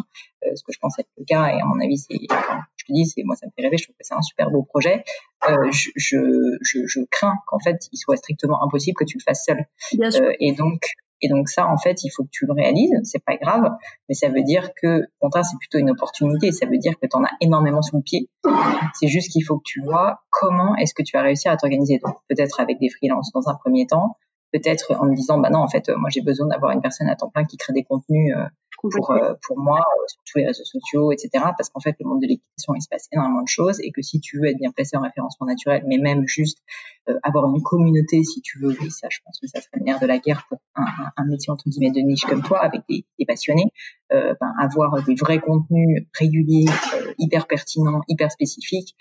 euh, 0.47 0.55
ce 0.55 0.63
que 0.63 0.73
je 0.73 0.79
pense 0.79 0.99
être 0.99 1.09
le 1.19 1.25
cas, 1.25 1.49
et 1.49 1.61
à 1.61 1.65
mon 1.65 1.81
avis, 1.81 1.99
c'est, 1.99 2.19
enfin, 2.31 2.61
je 2.77 2.85
te 2.85 2.93
dis, 2.93 3.07
c'est 3.07 3.23
moi, 3.25 3.35
ça 3.35 3.47
me 3.47 3.53
fait 3.57 3.63
rêver. 3.63 3.77
Je 3.77 3.85
trouve 3.85 3.97
que 3.97 4.05
c'est 4.05 4.15
un 4.15 4.23
super 4.23 4.51
beau 4.51 4.63
projet. 4.63 5.05
Euh, 5.49 5.71
je, 5.73 5.91
je, 5.97 6.19
je, 6.63 6.87
je, 6.87 7.01
crains 7.11 7.37
qu'en 7.47 7.59
fait, 7.59 7.89
il 7.93 7.97
soit 7.97 8.17
strictement 8.17 8.63
impossible 8.63 8.97
que 8.97 9.05
tu 9.05 9.19
le 9.19 9.23
fasses 9.23 9.45
seul. 9.45 9.67
Bien 9.95 10.11
sûr. 10.11 10.31
et 10.39 10.53
donc, 10.53 10.81
et 11.23 11.29
donc 11.29 11.49
ça, 11.49 11.69
en 11.69 11.77
fait, 11.77 12.03
il 12.05 12.11
faut 12.11 12.25
que 12.25 12.31
tu 12.31 12.47
le 12.47 12.53
réalises. 12.53 12.93
C'est 13.05 13.23
pas 13.25 13.37
grave, 13.37 13.71
mais 14.09 14.15
ça 14.15 14.29
veut 14.29 14.43
dire 14.43 14.71
que, 14.75 15.07
au 15.21 15.29
c'est 15.33 15.59
plutôt 15.59 15.79
une 15.79 15.91
opportunité. 15.91 16.53
Ça 16.53 16.67
veut 16.67 16.79
dire 16.79 16.95
que 17.01 17.07
tu 17.07 17.17
en 17.17 17.25
as 17.25 17.31
énormément 17.41 17.83
sous 17.83 17.97
le 17.97 18.03
pied. 18.03 18.29
C'est 18.95 19.09
juste 19.09 19.31
qu'il 19.31 19.45
faut 19.45 19.59
que 19.59 19.65
tu 19.65 19.83
vois 19.83 20.21
comment 20.31 20.77
est-ce 20.77 20.95
que 20.95 21.03
tu 21.03 21.17
vas 21.17 21.23
réussir 21.23 21.53
à 21.53 21.57
t'organiser. 21.57 21.99
Donc 22.05 22.17
peut-être 22.29 22.61
avec 22.61 22.79
des 22.79 22.89
freelances 22.89 23.31
dans 23.33 23.49
un 23.49 23.55
premier 23.55 23.87
temps, 23.87 24.17
peut-être 24.53 24.97
en 24.99 25.07
me 25.07 25.15
disant 25.15 25.39
bah 25.39 25.51
non 25.51 25.61
en 25.61 25.69
fait 25.69 25.89
moi 25.91 26.11
j'ai 26.11 26.23
besoin 26.23 26.49
d'avoir 26.49 26.73
une 26.73 26.81
personne 26.81 27.09
à 27.09 27.15
temps 27.15 27.31
plein 27.31 27.45
qui 27.45 27.57
crée 27.57 27.73
des 27.73 27.85
contenus 27.85 28.35
pour, 28.89 29.11
euh, 29.11 29.35
pour 29.47 29.59
moi 29.59 29.81
euh, 29.81 30.05
sur 30.07 30.21
tous 30.25 30.39
les 30.39 30.47
réseaux 30.47 30.65
sociaux, 30.65 31.13
etc. 31.13 31.31
Parce 31.57 31.69
qu'en 31.71 31.81
fait, 31.81 31.97
le 32.01 32.09
monde 32.09 32.21
de 32.21 32.27
l'équitation, 32.27 32.75
il 32.75 32.83
se 32.83 32.89
passe 32.89 33.09
énormément 33.13 33.43
de 33.43 33.49
choses 33.49 33.81
et 33.81 33.91
que 33.91 34.03
si 34.03 34.21
tu 34.21 34.39
veux 34.39 34.47
être 34.47 34.59
bien 34.59 34.71
placé 34.71 34.97
en 34.97 35.03
référencement 35.03 35.47
naturel, 35.47 35.85
mais 35.87 35.99
même 35.99 36.27
juste 36.27 36.59
euh, 37.09 37.19
avoir 37.23 37.45
une 37.47 37.63
communauté, 37.63 38.23
si 38.25 38.41
tu 38.41 38.59
veux, 38.59 38.77
oui, 38.81 38.91
ça, 38.91 39.09
je 39.11 39.19
pense 39.25 39.39
que 39.41 39.47
ça 39.47 39.61
serait 39.61 39.79
le 39.79 39.85
nerf 39.85 40.01
de 40.01 40.07
la 40.07 40.19
guerre 40.19 40.45
pour 40.49 40.59
un, 40.75 40.85
un, 41.17 41.25
métier 41.25 41.51
entre 41.51 41.69
guillemets 41.69 41.91
de 41.91 42.01
niche 42.01 42.25
comme 42.25 42.43
toi, 42.43 42.63
avec 42.63 42.83
des, 42.89 43.05
des 43.19 43.27
passionnés, 43.27 43.73
euh, 44.13 44.35
ben, 44.41 44.53
avoir 44.59 45.03
des 45.05 45.15
vrais 45.15 45.41
contenus 45.41 46.07
réguliers, 46.19 46.67
hyper 47.21 47.47
pertinents, 47.47 48.01
hyper 48.09 48.31
spécifiques. 48.33 48.97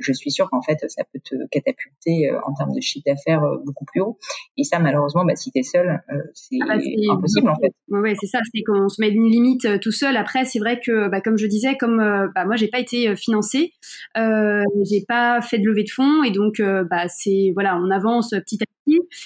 je 0.00 0.12
suis 0.12 0.30
sûre 0.30 0.48
qu'en 0.50 0.62
fait, 0.62 0.78
ça 0.88 1.02
peut 1.12 1.20
te 1.24 1.34
catapulter 1.50 2.30
en 2.46 2.54
termes 2.54 2.74
de 2.74 2.80
chiffre 2.80 3.04
d'affaires 3.06 3.42
beaucoup 3.64 3.84
plus 3.84 4.00
haut. 4.00 4.18
Et 4.56 4.64
ça, 4.64 4.78
malheureusement, 4.78 5.24
bah, 5.24 5.34
si 5.36 5.50
tu 5.50 5.58
es 5.58 5.62
seul, 5.62 6.00
c'est 6.34 6.58
ah 6.62 6.76
bah, 6.76 6.82
impossible 7.12 7.50
en 7.50 7.56
fait. 7.56 7.72
Ouais, 7.88 8.14
c'est 8.20 8.26
ça, 8.26 8.38
c'est 8.54 8.62
qu'on 8.62 8.88
se 8.88 9.00
met 9.00 9.10
une 9.10 9.30
limite 9.30 9.64
euh, 9.64 9.78
tout 9.78 9.92
seul. 9.92 10.16
Après, 10.16 10.44
c'est 10.44 10.58
vrai 10.58 10.80
que, 10.84 11.08
bah, 11.08 11.20
comme 11.20 11.36
je 11.36 11.46
disais, 11.46 11.76
comme 11.76 12.00
euh, 12.00 12.28
bah, 12.34 12.44
moi, 12.44 12.56
j'ai 12.56 12.68
pas 12.68 12.80
été 12.80 13.08
euh, 13.08 13.16
financée, 13.16 13.72
euh, 14.16 14.62
j'ai 14.84 15.04
pas 15.06 15.40
fait 15.40 15.58
de 15.58 15.66
levée 15.66 15.84
de 15.84 15.90
fonds, 15.90 16.22
et 16.22 16.30
donc, 16.30 16.62
bah, 16.90 17.08
c'est 17.08 17.50
voilà, 17.54 17.78
on 17.78 17.90
avance 17.90 18.30
petit 18.30 18.58
à 18.62 18.66
petit. 18.66 18.72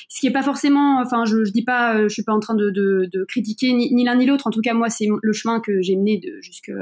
Ce 0.09 0.21
qui 0.21 0.27
est 0.27 0.33
pas 0.33 0.43
forcément, 0.43 1.01
enfin, 1.01 1.25
je, 1.25 1.45
je 1.45 1.53
dis 1.53 1.65
pas, 1.65 2.03
je 2.03 2.09
suis 2.09 2.23
pas 2.23 2.33
en 2.33 2.41
train 2.41 2.55
de, 2.55 2.71
de, 2.71 3.09
de 3.13 3.25
critiquer 3.25 3.73
ni, 3.73 4.05
l'un 4.05 4.17
ni 4.17 4.27
l'autre. 4.27 4.47
En 4.47 4.51
tout 4.51 4.61
cas, 4.61 4.75
moi, 4.75 4.89
c'est 4.89 5.09
le 5.23 5.33
chemin 5.33 5.61
que 5.61 5.81
j'ai 5.83 5.97
mené 5.97 6.21
jusque 6.41 6.73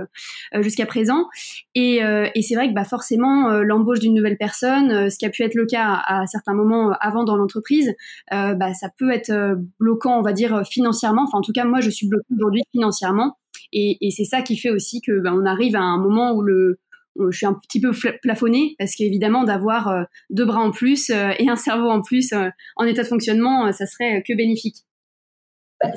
jusqu'à 0.60 0.86
présent. 0.86 1.28
Et, 1.74 2.00
et 2.34 2.42
c'est 2.42 2.54
vrai 2.54 2.68
que, 2.68 2.74
bah, 2.74 2.84
forcément, 2.84 3.50
l'embauche 3.62 4.00
d'une 4.00 4.14
nouvelle 4.14 4.36
personne, 4.36 5.10
ce 5.10 5.18
qui 5.18 5.26
a 5.26 5.30
pu 5.30 5.42
être 5.42 5.54
le 5.54 5.66
cas 5.66 6.02
à, 6.06 6.26
certains 6.26 6.54
moments 6.54 6.92
avant 7.00 7.24
dans 7.24 7.36
l'entreprise, 7.36 7.94
bah, 8.30 8.74
ça 8.74 8.88
peut 8.96 9.10
être 9.10 9.56
bloquant, 9.78 10.18
on 10.18 10.22
va 10.22 10.32
dire 10.32 10.62
financièrement. 10.66 11.24
Enfin, 11.24 11.38
en 11.38 11.42
tout 11.42 11.52
cas, 11.52 11.64
moi, 11.64 11.80
je 11.80 11.90
suis 11.90 12.08
bloquée 12.08 12.34
aujourd'hui 12.34 12.62
financièrement 12.72 13.36
et, 13.74 14.10
c'est 14.10 14.24
ça 14.24 14.42
qui 14.42 14.56
fait 14.56 14.70
aussi 14.70 15.00
que 15.00 15.18
ben, 15.20 15.32
on 15.34 15.44
arrive 15.44 15.74
à 15.76 15.82
un 15.82 15.98
moment 15.98 16.32
où 16.32 16.42
le, 16.42 16.78
je 17.16 17.36
suis 17.36 17.46
un 17.46 17.54
petit 17.54 17.80
peu 17.80 17.92
plafonnée 18.22 18.74
parce 18.78 18.94
qu'évidemment 18.94 19.44
d'avoir 19.44 19.88
euh, 19.88 20.02
deux 20.30 20.44
bras 20.44 20.60
en 20.60 20.70
plus 20.70 21.10
euh, 21.10 21.32
et 21.38 21.48
un 21.48 21.56
cerveau 21.56 21.88
en 21.88 22.02
plus 22.02 22.32
euh, 22.32 22.48
en 22.76 22.84
état 22.84 23.02
de 23.02 23.08
fonctionnement, 23.08 23.70
ça 23.72 23.86
serait 23.86 24.22
que 24.22 24.34
bénéfique. 24.34 24.76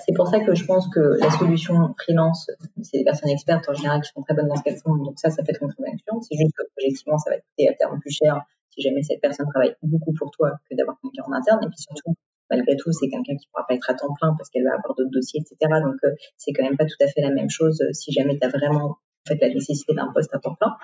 C'est 0.06 0.14
pour 0.16 0.28
ça 0.28 0.42
que 0.42 0.54
je 0.54 0.66
pense 0.66 0.90
que 0.90 1.00
la 1.22 1.30
solution 1.32 1.96
freelance, 1.98 2.52
c'est 2.82 2.98
des 2.98 3.04
personnes 3.06 3.30
expertes 3.30 3.70
en 3.70 3.74
général 3.74 4.02
qui 4.02 4.12
sont 4.12 4.22
très 4.22 4.34
bonnes 4.34 4.50
dans 4.50 4.58
ce 4.58 4.64
qu'elles 4.64 4.80
font, 4.80 4.96
donc 4.96 5.18
ça, 5.18 5.30
ça 5.30 5.44
très 5.44 5.54
bonne 5.62 5.70
option. 5.70 6.22
C'est 6.22 6.36
juste 6.36 6.52
que 6.58 6.64
objectivement, 6.78 7.18
ça 7.18 7.30
va 7.30 7.38
coûter 7.38 7.70
à 7.70 7.74
terme 7.74 7.98
plus 8.00 8.12
cher 8.12 8.42
si 8.72 8.82
jamais 8.82 9.02
cette 9.04 9.22
personne 9.22 9.48
travaille 9.50 9.76
beaucoup 9.82 10.14
pour 10.14 10.32
toi 10.32 10.52
que 10.70 10.76
d'avoir 10.76 10.98
quelqu'un 11.02 11.24
en 11.30 11.34
interne. 11.34 11.60
Et 11.64 11.68
puis 11.68 11.80
surtout, 11.80 12.16
malgré 12.50 12.76
tout, 12.76 12.92
c'est 12.92 13.08
quelqu'un 13.10 13.36
qui 13.36 13.48
pourra 13.52 13.66
pas 13.68 13.76
être 13.76 13.90
à 13.90 13.94
temps 13.94 14.14
plein 14.20 14.36
parce 14.38 14.50
qu'elle 14.50 14.64
va 14.64 14.76
avoir 14.76 14.96
d'autres 14.96 15.12
dossiers, 15.12 15.42
etc. 15.42 15.56
Donc, 15.84 15.96
euh, 16.04 16.12
c'est 16.38 16.52
quand 16.54 16.64
même 16.64 16.78
pas 16.78 16.86
tout 16.86 17.00
à 17.02 17.08
fait 17.08 17.22
la 17.22 17.32
même 17.32 17.50
chose 17.50 17.82
euh, 17.82 17.94
si 17.94 18.12
jamais 18.12 18.38
tu 18.40 18.46
as 18.46 18.50
vraiment 18.50 18.86
en 18.86 18.98
fait, 19.28 19.38
la 19.42 19.50
nécessité 19.50 19.94
d'un 19.94 20.12
poste 20.14 20.34
à 20.34 20.40
temps 20.40 20.56
plein. 20.56 20.76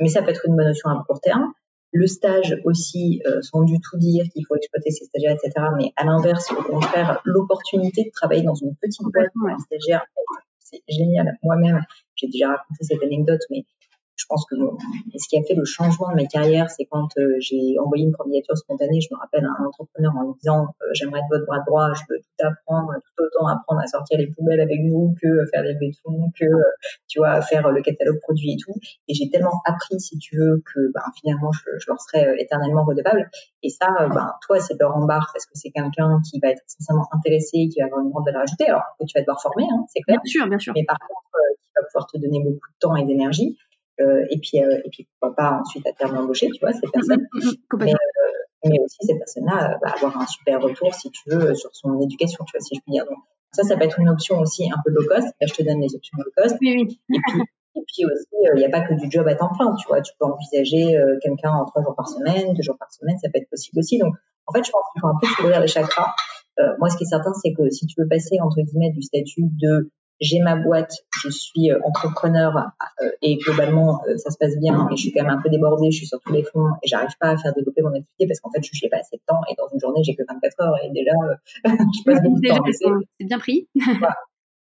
mais 0.00 0.08
ça 0.08 0.22
peut 0.22 0.30
être 0.30 0.46
une 0.46 0.56
bonne 0.56 0.66
notion 0.66 0.90
à 0.90 1.04
court 1.06 1.20
terme. 1.20 1.52
Le 1.92 2.06
stage 2.06 2.56
aussi, 2.64 3.22
euh, 3.26 3.40
sans 3.40 3.62
du 3.62 3.80
tout 3.80 3.96
dire 3.96 4.26
qu'il 4.32 4.44
faut 4.46 4.56
exploiter 4.56 4.90
ses 4.90 5.06
stagiaires, 5.06 5.36
etc. 5.42 5.66
Mais 5.76 5.92
à 5.96 6.04
l'inverse, 6.04 6.52
au 6.52 6.62
contraire, 6.62 7.20
l'opportunité 7.24 8.04
de 8.04 8.10
travailler 8.10 8.42
dans 8.42 8.54
une 8.54 8.76
petite 8.76 9.06
boîte 9.12 9.30
pour 9.32 9.48
un 9.48 9.58
stagiaire, 9.58 10.04
c'est 10.58 10.82
génial. 10.86 11.38
Moi-même, 11.42 11.82
j'ai 12.14 12.26
déjà 12.28 12.48
raconté 12.48 12.84
cette 12.84 13.02
anecdote, 13.02 13.40
mais 13.50 13.64
je 14.18 14.24
pense 14.28 14.44
que 14.50 14.56
ce 14.56 15.28
qui 15.28 15.38
a 15.38 15.42
fait 15.46 15.54
le 15.54 15.64
changement 15.64 16.10
de 16.10 16.16
ma 16.16 16.26
carrière, 16.26 16.68
c'est 16.70 16.86
quand 16.86 17.08
euh, 17.18 17.36
j'ai 17.38 17.78
envoyé 17.78 18.04
une 18.04 18.12
candidature 18.12 18.56
spontanée, 18.58 19.00
je 19.00 19.14
me 19.14 19.18
rappelle 19.18 19.44
un 19.44 19.64
entrepreneur 19.64 20.12
en 20.16 20.28
me 20.28 20.34
disant 20.34 20.66
euh, 20.82 20.86
j'aimerais 20.92 21.20
être 21.20 21.30
votre 21.30 21.46
bras 21.46 21.62
droit, 21.64 21.92
je 21.94 22.02
veux 22.10 22.18
tout 22.18 22.46
apprendre, 22.46 22.92
tout 22.98 23.22
autant 23.22 23.46
apprendre 23.46 23.80
à 23.80 23.86
sortir 23.86 24.18
les 24.18 24.26
poubelles 24.26 24.60
avec 24.60 24.80
vous 24.90 25.14
que 25.22 25.28
faire 25.52 25.62
des 25.62 25.74
levées 25.74 25.92
que 26.38 26.46
tu 27.06 27.20
vois 27.20 27.40
faire 27.42 27.70
le 27.70 27.80
catalogue 27.80 28.18
produit 28.20 28.52
et 28.52 28.56
tout. 28.56 28.74
Et 29.06 29.14
j'ai 29.14 29.30
tellement 29.30 29.62
appris, 29.64 30.00
si 30.00 30.18
tu 30.18 30.36
veux, 30.36 30.62
que 30.66 30.92
ben, 30.92 31.02
finalement 31.20 31.52
je, 31.52 31.86
leur 31.86 32.00
serais 32.00 32.26
euh, 32.26 32.34
éternellement 32.38 32.84
redevable. 32.84 33.30
Et 33.62 33.70
ça, 33.70 33.86
ben, 34.00 34.32
toi, 34.46 34.58
c'est 34.58 34.74
de 34.74 34.80
leur 34.80 34.96
embarque 34.96 35.30
parce 35.32 35.46
que 35.46 35.52
c'est 35.54 35.70
quelqu'un 35.70 36.20
qui 36.28 36.40
va 36.40 36.50
être 36.50 36.62
sincèrement 36.66 37.06
intéressé, 37.12 37.68
qui 37.68 37.78
va 37.78 37.86
avoir 37.86 38.00
une 38.00 38.10
grande 38.10 38.24
valeur 38.24 38.42
ajoutée. 38.42 38.66
Alors 38.66 38.82
que 38.98 39.04
tu 39.06 39.16
vas 39.16 39.22
devoir 39.22 39.40
former, 39.40 39.64
hein, 39.70 39.84
c'est 39.94 40.00
clair. 40.00 40.18
Bien 40.24 40.30
sûr, 40.30 40.48
bien 40.48 40.58
sûr. 40.58 40.72
Mais 40.74 40.84
par 40.84 40.98
contre, 40.98 41.22
qui 41.56 41.70
va 41.76 41.86
pouvoir 41.86 42.06
te 42.06 42.18
donner 42.18 42.40
beaucoup 42.42 42.68
de 42.68 42.78
temps 42.80 42.96
et 42.96 43.04
d'énergie. 43.04 43.56
Euh, 44.00 44.24
et 44.30 44.38
puis 44.38 44.62
euh, 44.62 44.80
et 44.84 44.90
puis 44.90 45.08
pourquoi 45.08 45.34
pas 45.34 45.60
ensuite 45.60 45.86
à 45.86 45.92
terme 45.92 46.16
embaucher, 46.18 46.48
tu 46.50 46.60
vois, 46.60 46.72
cette 46.72 46.90
personne. 46.92 47.26
Mm, 47.32 47.38
mm, 47.38 47.50
mm, 47.50 47.84
mais, 47.84 47.92
euh, 47.92 47.96
mais, 48.64 48.78
aussi 48.80 48.98
cette 49.02 49.18
personne-là 49.18 49.78
va 49.82 49.92
avoir 49.92 50.20
un 50.20 50.26
super 50.26 50.60
retour, 50.60 50.94
si 50.94 51.10
tu 51.10 51.30
veux, 51.30 51.54
sur 51.54 51.70
son 51.74 52.00
éducation, 52.00 52.44
tu 52.44 52.56
vois, 52.56 52.60
si 52.60 52.76
je 52.76 52.80
puis 52.80 52.92
dire. 52.92 53.04
Donc 53.06 53.18
ça, 53.52 53.62
ça 53.62 53.76
peut 53.76 53.84
être 53.84 53.98
une 53.98 54.08
option 54.08 54.38
aussi 54.38 54.70
un 54.70 54.78
peu 54.84 54.90
low 54.90 55.06
cost. 55.08 55.26
Là, 55.40 55.46
je 55.46 55.54
te 55.54 55.62
donne 55.62 55.80
les 55.80 55.94
options 55.94 56.18
low 56.18 56.30
cost. 56.36 56.56
Oui, 56.60 56.74
oui. 56.76 57.00
Et 57.10 57.18
puis 57.26 57.42
et 57.76 57.84
puis 57.86 58.04
aussi, 58.06 58.26
il 58.54 58.58
n'y 58.58 58.64
a 58.64 58.70
pas 58.70 58.80
que 58.80 58.94
du 58.94 59.08
job 59.08 59.26
à 59.28 59.36
temps 59.36 59.50
plein, 59.56 59.72
tu 59.76 59.86
vois. 59.86 60.00
Tu 60.00 60.12
peux 60.18 60.26
envisager 60.26 60.98
quelqu'un 61.22 61.52
en 61.52 61.64
trois 61.64 61.82
jours 61.82 61.94
par 61.94 62.08
semaine, 62.08 62.52
deux 62.54 62.62
jours 62.62 62.76
par 62.76 62.92
semaine, 62.92 63.16
ça 63.18 63.28
peut 63.32 63.38
être 63.38 63.48
possible 63.48 63.78
aussi. 63.78 63.98
Donc, 63.98 64.14
en 64.46 64.52
fait, 64.52 64.64
je 64.64 64.70
pense 64.70 64.82
qu'il 64.92 65.00
faut 65.00 65.06
un 65.06 65.18
peu 65.20 65.26
s'ouvrir 65.28 65.60
les 65.60 65.68
chakras. 65.68 66.14
Euh, 66.58 66.74
moi, 66.78 66.90
ce 66.90 66.96
qui 66.96 67.04
est 67.04 67.06
certain, 67.06 67.32
c'est 67.34 67.52
que 67.52 67.70
si 67.70 67.86
tu 67.86 68.00
veux 68.00 68.08
passer, 68.08 68.36
entre 68.42 68.60
guillemets, 68.62 68.90
du 68.90 69.02
statut 69.02 69.42
de 69.42 69.90
j'ai 70.20 70.40
ma 70.40 70.56
boîte, 70.56 70.92
je 71.22 71.28
suis 71.28 71.70
euh, 71.70 71.78
entrepreneur 71.84 72.72
euh, 73.02 73.10
et 73.22 73.36
globalement 73.36 74.02
euh, 74.08 74.16
ça 74.16 74.30
se 74.30 74.38
passe 74.38 74.56
bien, 74.58 74.86
mais 74.88 74.96
je 74.96 75.02
suis 75.02 75.12
quand 75.12 75.22
même 75.22 75.38
un 75.38 75.40
peu 75.40 75.48
débordée, 75.48 75.90
je 75.90 75.98
suis 75.98 76.06
sur 76.06 76.20
tous 76.20 76.32
les 76.32 76.42
fonds 76.42 76.68
et 76.82 76.88
j'arrive 76.88 77.16
pas 77.20 77.30
à 77.30 77.36
faire 77.36 77.54
développer 77.54 77.82
mon 77.82 77.94
activité 77.94 78.26
parce 78.26 78.40
qu'en 78.40 78.50
fait 78.50 78.62
je 78.62 78.70
n'ai 78.82 78.90
pas 78.90 78.98
assez 78.98 79.16
de 79.16 79.22
temps 79.26 79.40
et 79.50 79.54
dans 79.56 79.68
une 79.72 79.80
journée 79.80 80.02
j'ai 80.02 80.14
que 80.14 80.22
24 80.28 80.60
heures 80.60 80.74
et 80.82 80.90
déjà 80.90 81.12
je 81.64 82.04
passe 82.04 82.22
beaucoup 82.22 82.40
de 82.40 82.48
temps. 82.48 82.64
C'est 83.18 83.24
bien 83.24 83.38
pris. 83.38 83.68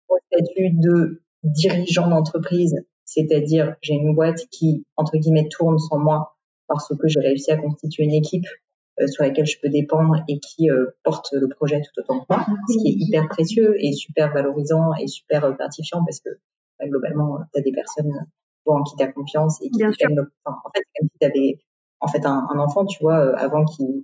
Au 0.09 0.17
statut 0.31 0.71
de 0.71 1.21
dirigeant 1.43 2.07
d'entreprise, 2.07 2.75
c'est-à-dire 3.05 3.75
j'ai 3.81 3.93
une 3.93 4.15
boîte 4.15 4.47
qui 4.51 4.85
entre 4.97 5.17
guillemets 5.17 5.47
tourne 5.49 5.77
sans 5.77 5.99
moi 5.99 6.35
parce 6.67 6.87
que 6.87 7.07
j'ai 7.07 7.19
réussi 7.19 7.51
à 7.51 7.57
constituer 7.57 8.03
une 8.03 8.13
équipe 8.13 8.45
sur 9.07 9.23
laquelle 9.23 9.45
je 9.45 9.57
peux 9.61 9.69
dépendre 9.69 10.23
et 10.27 10.39
qui 10.39 10.69
euh, 10.69 10.87
porte 11.03 11.29
le 11.33 11.47
projet 11.47 11.81
tout 11.81 12.01
autant 12.01 12.19
que 12.19 12.25
moi, 12.29 12.45
ce 12.67 12.77
qui 12.77 12.89
est 12.89 12.95
hyper 12.97 13.27
précieux 13.29 13.75
et 13.79 13.93
super 13.93 14.33
valorisant 14.33 14.93
et 14.99 15.07
super 15.07 15.45
euh, 15.45 15.51
gratifiant 15.51 16.03
parce 16.03 16.19
que 16.19 16.29
bah, 16.79 16.87
globalement, 16.87 17.39
tu 17.53 17.59
as 17.59 17.63
des 17.63 17.71
personnes 17.71 18.25
en 18.65 18.83
qui 18.83 18.95
tu 18.95 19.03
as 19.03 19.11
confiance 19.11 19.61
et 19.61 19.69
qui 19.69 19.79
t'aiment. 19.79 20.27
Enfin, 20.45 20.57
en 20.63 20.69
fait, 20.75 20.83
comme 20.97 21.09
si 21.11 21.17
tu 21.19 21.25
avais 21.25 21.59
en 22.01 22.07
fait 22.07 22.25
un, 22.25 22.47
un, 22.49 22.59
enfant, 22.59 22.85
tu 22.85 23.01
vois, 23.01 23.37
avant 23.37 23.65
qu'il, 23.65 24.03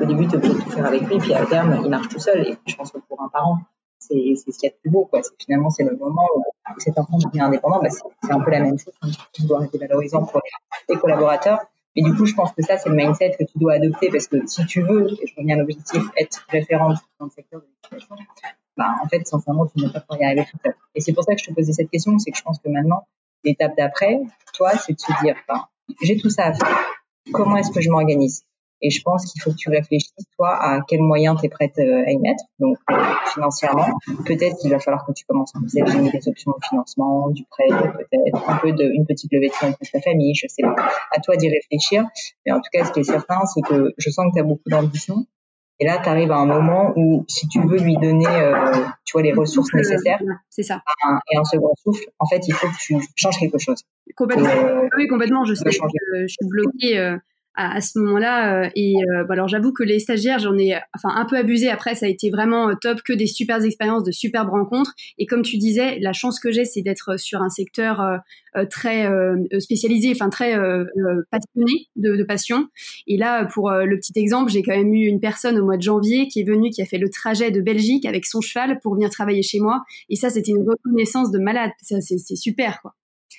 au 0.00 0.04
début, 0.04 0.26
tu 0.28 0.36
obligé 0.36 0.54
de 0.54 0.60
tout 0.60 0.70
faire 0.70 0.86
avec 0.86 1.02
lui, 1.02 1.18
puis 1.18 1.34
à 1.34 1.44
terme, 1.44 1.80
il 1.84 1.90
marche 1.90 2.08
tout 2.08 2.18
seul. 2.18 2.46
Et 2.46 2.56
je 2.66 2.76
pense 2.76 2.90
que 2.90 2.98
pour 2.98 3.20
un 3.20 3.28
parent, 3.28 3.58
c'est, 3.98 4.34
c'est 4.36 4.52
ce 4.52 4.58
qu'il 4.58 4.68
y 4.68 4.72
a 4.72 4.74
de 4.74 4.80
plus 4.80 4.90
beau, 4.90 5.04
quoi. 5.06 5.20
Finalement, 5.38 5.70
c'est 5.70 5.84
le 5.84 5.96
moment 5.96 6.26
où, 6.36 6.44
cet 6.78 6.98
enfant 6.98 7.18
devient 7.18 7.40
indépendant. 7.40 7.80
Bah, 7.82 7.90
c'est, 7.90 8.32
un 8.32 8.40
peu 8.40 8.50
la 8.50 8.60
même 8.60 8.78
chose. 8.78 8.94
Tu 9.32 9.42
dois 9.42 9.64
être 9.64 9.78
valorisant 9.78 10.24
pour 10.24 10.40
les 10.88 10.96
collaborateurs. 10.96 11.60
Et 11.94 12.02
du 12.02 12.14
coup, 12.14 12.24
je 12.24 12.34
pense 12.34 12.52
que 12.52 12.62
ça, 12.62 12.78
c'est 12.78 12.88
le 12.88 12.94
mindset 12.94 13.36
que 13.38 13.44
tu 13.44 13.58
dois 13.58 13.74
adopter 13.74 14.08
parce 14.10 14.26
que 14.26 14.46
si 14.46 14.64
tu 14.66 14.82
veux, 14.82 15.12
et 15.22 15.26
je 15.26 15.34
reviens 15.36 15.56
à 15.56 15.58
l'objectif, 15.58 16.02
être 16.16 16.44
référente 16.48 16.98
dans 17.18 17.26
le 17.26 17.30
secteur 17.30 17.60
de 17.60 17.66
l'éducation, 17.66 18.16
bah, 18.76 18.94
en 19.02 19.08
fait, 19.08 19.26
sincèrement, 19.26 19.66
tu 19.66 19.84
ne 19.84 19.88
peux 19.88 20.00
pas 20.00 20.16
y 20.16 20.24
arriver 20.24 20.46
tout 20.50 20.58
seul. 20.64 20.74
Et 20.94 21.00
c'est 21.00 21.12
pour 21.12 21.24
ça 21.24 21.34
que 21.34 21.40
je 21.40 21.46
te 21.46 21.52
posais 21.52 21.72
cette 21.72 21.90
question, 21.90 22.18
c'est 22.18 22.30
que 22.30 22.38
je 22.38 22.42
pense 22.42 22.58
que 22.58 22.68
maintenant, 22.70 23.06
l'étape 23.44 23.76
d'après, 23.76 24.20
toi, 24.54 24.70
c'est 24.78 24.94
de 24.94 25.00
se 25.00 25.12
dire, 25.22 25.36
bah, 25.46 25.68
j'ai 26.02 26.16
tout 26.16 26.30
ça 26.30 26.46
à 26.46 26.54
faire. 26.54 26.78
Comment 27.32 27.56
est-ce 27.56 27.70
que 27.70 27.80
je 27.80 27.90
m'organise? 27.90 28.44
Et 28.82 28.90
je 28.90 29.00
pense 29.02 29.24
qu'il 29.26 29.40
faut 29.40 29.52
que 29.52 29.56
tu 29.56 29.70
réfléchisses, 29.70 30.26
toi, 30.36 30.56
à 30.60 30.80
quels 30.86 31.02
moyens 31.02 31.38
tu 31.38 31.46
es 31.46 31.48
prête 31.48 31.78
euh, 31.78 32.04
à 32.04 32.10
y 32.10 32.18
mettre. 32.18 32.44
Donc, 32.58 32.76
euh, 32.90 32.94
financièrement, 33.32 33.86
peut-être 34.26 34.56
qu'il 34.56 34.70
va 34.70 34.80
falloir 34.80 35.06
que 35.06 35.12
tu 35.12 35.24
commences 35.24 35.54
à 35.54 35.60
envisager 35.60 36.10
des 36.10 36.28
options 36.28 36.50
de 36.50 36.64
financement, 36.68 37.30
du 37.30 37.44
prêt, 37.44 37.68
peut-être 37.68 38.50
un 38.50 38.56
peu 38.56 38.72
de, 38.72 38.84
une 38.84 39.06
petite 39.06 39.32
levée 39.32 39.48
de 39.48 39.52
fonds 39.52 39.66
avec 39.66 39.92
ta 39.92 40.00
famille, 40.00 40.34
je 40.34 40.48
sais 40.48 40.62
pas. 40.62 40.74
À 41.12 41.20
toi 41.20 41.36
d'y 41.36 41.48
réfléchir. 41.48 42.04
Mais 42.44 42.52
en 42.52 42.56
tout 42.56 42.68
cas, 42.72 42.84
ce 42.84 42.92
qui 42.92 43.00
est 43.00 43.04
certain, 43.04 43.44
c'est 43.46 43.62
que 43.62 43.94
je 43.96 44.10
sens 44.10 44.26
que 44.30 44.34
tu 44.34 44.40
as 44.40 44.44
beaucoup 44.44 44.68
d'ambition. 44.68 45.26
Et 45.78 45.84
là, 45.84 45.98
tu 46.02 46.08
arrives 46.08 46.32
à 46.32 46.36
un 46.36 46.46
moment 46.46 46.92
où, 46.96 47.24
si 47.28 47.48
tu 47.48 47.60
veux 47.60 47.78
lui 47.78 47.96
donner, 47.96 48.26
euh, 48.26 48.74
tu 49.04 49.12
vois, 49.12 49.22
les 49.22 49.32
ressources 49.32 49.72
nécessaires, 49.74 50.20
c'est 50.50 50.62
ça. 50.62 50.82
et 51.30 51.36
un 51.36 51.44
second 51.44 51.72
souffle, 51.76 52.04
en 52.18 52.26
fait, 52.26 52.46
il 52.48 52.54
faut 52.54 52.66
que 52.66 52.78
tu 52.78 52.96
changes 53.16 53.38
quelque 53.38 53.58
chose. 53.58 53.82
Complètement. 54.16 54.48
oui, 54.96 55.06
complètement. 55.06 55.44
Je 55.44 55.54
sais 55.54 55.64
que 55.64 55.70
je 55.70 56.26
suis 56.26 56.46
bloquée 56.48 57.18
à, 57.54 57.80
ce 57.80 57.98
moment-là. 57.98 58.64
Euh, 58.64 58.70
et 58.74 58.94
euh, 58.96 59.26
alors 59.28 59.48
j'avoue 59.48 59.72
que 59.72 59.82
les 59.82 59.98
stagiaires, 59.98 60.38
j'en 60.38 60.56
ai 60.56 60.74
enfin 60.94 61.10
un 61.14 61.24
peu 61.24 61.36
abusé. 61.36 61.68
Après, 61.68 61.94
ça 61.94 62.06
a 62.06 62.08
été 62.08 62.30
vraiment 62.30 62.70
euh, 62.70 62.74
top, 62.80 63.02
que 63.02 63.12
des 63.12 63.26
super 63.26 63.62
expériences, 63.62 64.04
de 64.04 64.10
superbes 64.10 64.50
rencontres. 64.50 64.92
Et 65.18 65.26
comme 65.26 65.42
tu 65.42 65.58
disais, 65.58 65.98
la 66.00 66.12
chance 66.12 66.40
que 66.40 66.50
j'ai, 66.50 66.64
c'est 66.64 66.82
d'être 66.82 67.18
sur 67.18 67.42
un 67.42 67.50
secteur 67.50 68.20
très 68.70 69.08
spécialisé, 69.60 70.10
enfin 70.12 70.28
très 70.28 70.52
passionné 71.30 71.86
de, 71.96 72.16
de, 72.16 72.24
passion. 72.24 72.68
Et 73.06 73.16
là, 73.16 73.46
pour 73.46 73.70
le 73.70 73.96
petit 73.98 74.12
exemple, 74.16 74.50
j'ai 74.50 74.62
quand 74.62 74.76
même 74.76 74.92
eu 74.94 75.06
une 75.06 75.20
personne 75.20 75.58
au 75.58 75.64
mois 75.64 75.76
de 75.76 75.82
janvier 75.82 76.28
qui 76.28 76.40
est 76.40 76.44
venue, 76.44 76.70
qui 76.70 76.82
a 76.82 76.86
fait 76.86 76.98
le 76.98 77.08
trajet 77.08 77.50
de 77.50 77.60
Belgique 77.60 78.06
avec 78.06 78.26
son 78.26 78.40
cheval 78.40 78.78
pour 78.80 78.94
venir 78.94 79.10
travailler 79.10 79.42
chez 79.42 79.60
moi. 79.60 79.82
Et 80.08 80.16
ça, 80.16 80.30
c'était 80.30 80.52
une 80.52 80.68
reconnaissance 80.68 81.30
de 81.30 81.38
malade. 81.38 81.70
C'est 81.80 82.36
super, 82.36 82.80
quoi. 82.82 82.94